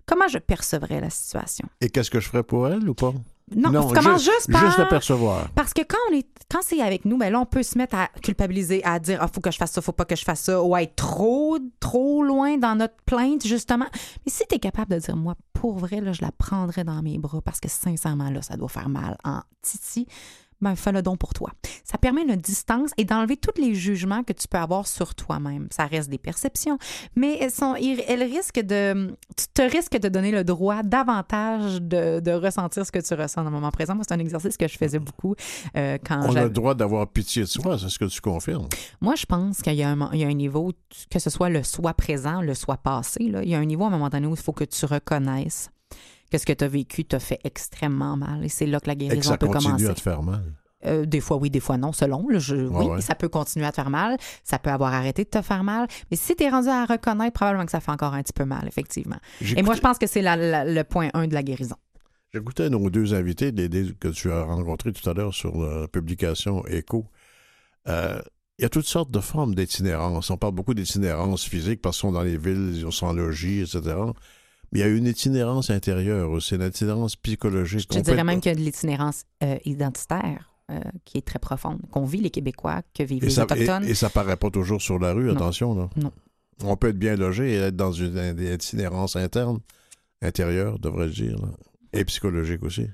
[0.07, 1.69] comment je percevrais la situation?
[1.81, 3.13] Et qu'est-ce que je ferais pour elle ou pas?
[3.55, 4.67] Non, tu commences juste par...
[4.67, 5.49] Juste apercevoir.
[5.55, 7.95] Parce que quand on est quand c'est avec nous, ben là on peut se mettre
[7.95, 10.41] à culpabiliser, à dire ah faut que je fasse ça, faut pas que je fasse
[10.41, 13.87] ça, ou à être trop trop loin dans notre plainte justement.
[14.25, 17.03] Mais si tu es capable de dire moi pour vrai là, je la prendrais dans
[17.03, 20.07] mes bras parce que sincèrement là ça doit faire mal en titi.
[20.61, 21.51] Ben, fais le don pour toi.
[21.85, 25.69] Ça permet une distance et d'enlever tous les jugements que tu peux avoir sur toi-même.
[25.71, 26.79] Ça reste des perceptions,
[27.15, 29.17] mais elles, sont, elles risquent de.
[29.37, 33.43] Tu te risques de donner le droit davantage de, de ressentir ce que tu ressens
[33.43, 33.95] dans le moment présent.
[33.95, 35.35] Moi, c'est un exercice que je faisais beaucoup
[35.77, 38.69] euh, quand On a le droit d'avoir pitié de soi, c'est ce que tu confirmes.
[39.01, 40.73] moi, je pense qu'il y, a un il y a un niveau,
[41.11, 43.85] que ce soit le soi présent, le soi passé, là, il y a un niveau
[43.85, 45.71] à un moment donné où il faut que tu reconnaisses
[46.31, 48.45] que ce que tu as vécu t'a fait extrêmement mal.
[48.45, 49.87] Et c'est là que la Et que guérison ça peut continue commencer.
[49.89, 50.43] à te faire mal.
[50.87, 52.29] Euh, des fois oui, des fois non, selon.
[52.29, 53.01] là, je- oui, ouais.
[53.01, 54.17] ça peut continuer à te faire mal.
[54.45, 55.89] Ça peut avoir arrêté de te faire mal.
[56.11, 58.45] Mais si tu es rendu à reconnaître, probablement que ça fait encore un petit peu
[58.45, 59.19] mal, effectivement.
[59.57, 61.75] Et moi, je pense que c'est la- la- le point 1 de la guérison.
[62.33, 65.89] J'écoutais nos deux invités les deux que tu as rencontrés tout à l'heure sur la
[65.89, 67.07] publication Echo.
[67.89, 68.21] Euh,
[68.59, 70.31] il y a toutes sortes de formes d'itinérance.
[70.31, 73.61] On parle beaucoup d'itinérance physique parce qu'ils sont dans les villes, ils sont en logis,
[73.63, 73.97] etc.
[74.73, 77.89] Mais il y a une itinérance intérieure aussi, une itinérance psychologique.
[77.93, 81.81] Je dirais même qu'il y a de l'itinérance euh, identitaire euh, qui est très profonde,
[81.91, 83.85] qu'on vit les Québécois, que vivent Et les ça, Autochtones.
[83.85, 85.35] et, et ça paraît pas toujours sur la rue, Non.
[85.37, 85.75] attention.
[85.75, 85.89] Là.
[85.97, 86.13] Non.
[86.65, 89.61] On peut être bien logé et être dans une, une itinérance interne,
[90.21, 91.49] intérieure, devrais-je dire, là.
[91.95, 92.87] et psychologique aussi.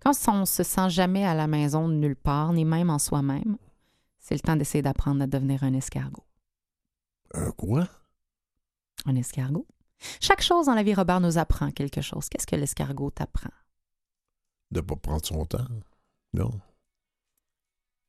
[0.00, 3.56] Quand on se sent jamais à la maison de nulle part, ni même en soi-même,
[4.18, 6.24] c'est le temps d'essayer d'apprendre à devenir un escargot.
[7.34, 7.88] Un quoi?
[9.06, 9.66] Un escargot?
[10.20, 12.28] Chaque chose dans la vie, Robert, nous apprend quelque chose.
[12.28, 13.50] Qu'est-ce que l'escargot t'apprend?
[14.70, 15.66] De pas prendre son temps.
[16.32, 16.50] Non?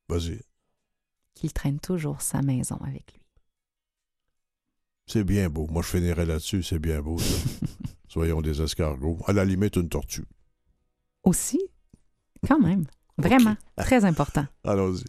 [0.08, 0.40] Vas-y.
[1.34, 3.22] Qu'il traîne toujours sa maison avec lui.
[5.06, 5.66] C'est bien beau.
[5.68, 6.62] Moi, je finirais là-dessus.
[6.62, 7.66] C'est bien beau, ça.
[8.08, 9.18] Soyons des escargots.
[9.26, 10.24] À la limite, une tortue.
[11.22, 11.60] Aussi?
[12.46, 12.84] Quand même.
[13.18, 13.56] Vraiment.
[13.76, 14.46] Très important.
[14.64, 15.04] Allons-y.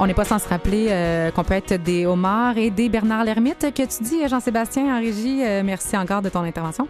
[0.00, 3.24] On n'est pas sans se rappeler euh, qu'on peut être des homards et des Bernard
[3.24, 5.40] Lermite que tu dis, Jean-Sébastien en régie.
[5.44, 6.88] Euh, merci encore de ton intervention.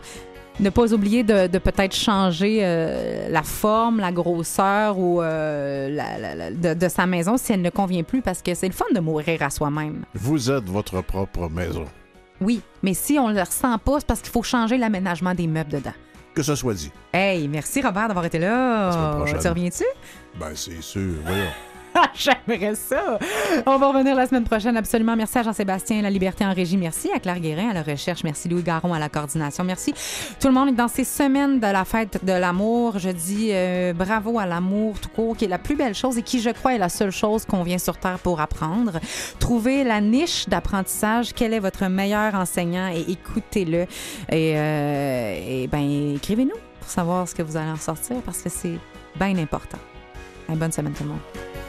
[0.60, 6.34] Ne pas oublier de, de peut-être changer euh, la forme, la grosseur ou la- la-
[6.34, 8.86] la- de, de sa maison si elle ne convient plus parce que c'est le fun
[8.94, 10.04] de mourir à soi-même.
[10.14, 11.84] Vous êtes votre propre maison.
[12.40, 15.46] Oui, mais si on ne le ressent pas, c'est parce qu'il faut changer l'aménagement des
[15.46, 15.92] meubles dedans.
[16.34, 16.90] Que ce soit dit.
[17.12, 19.22] Hey, merci Robert d'avoir été là.
[19.40, 19.84] Tu reviens-tu?
[20.40, 21.12] Ben, c'est sûr.
[21.24, 21.44] Voyons.
[22.14, 23.18] J'aimerais ça.
[23.66, 25.16] On va revenir la semaine prochaine, absolument.
[25.16, 26.76] Merci à Jean-Sébastien, La Liberté en régie.
[26.76, 28.24] Merci à Claire Guérin à la recherche.
[28.24, 29.64] Merci Louis Garon à la coordination.
[29.64, 29.94] Merci
[30.40, 32.98] tout le monde dans ces semaines de la fête de l'amour.
[32.98, 36.22] Je dis euh, bravo à l'amour tout court, qui est la plus belle chose et
[36.22, 38.98] qui, je crois, est la seule chose qu'on vient sur Terre pour apprendre.
[39.38, 41.32] Trouvez la niche d'apprentissage.
[41.34, 43.86] Quel est votre meilleur enseignant et écoutez-le.
[44.30, 48.78] Et, euh, ben, écrivez-nous pour savoir ce que vous allez en sortir parce que c'est
[49.16, 49.78] bien important.
[50.48, 51.63] Bonne semaine tout le monde.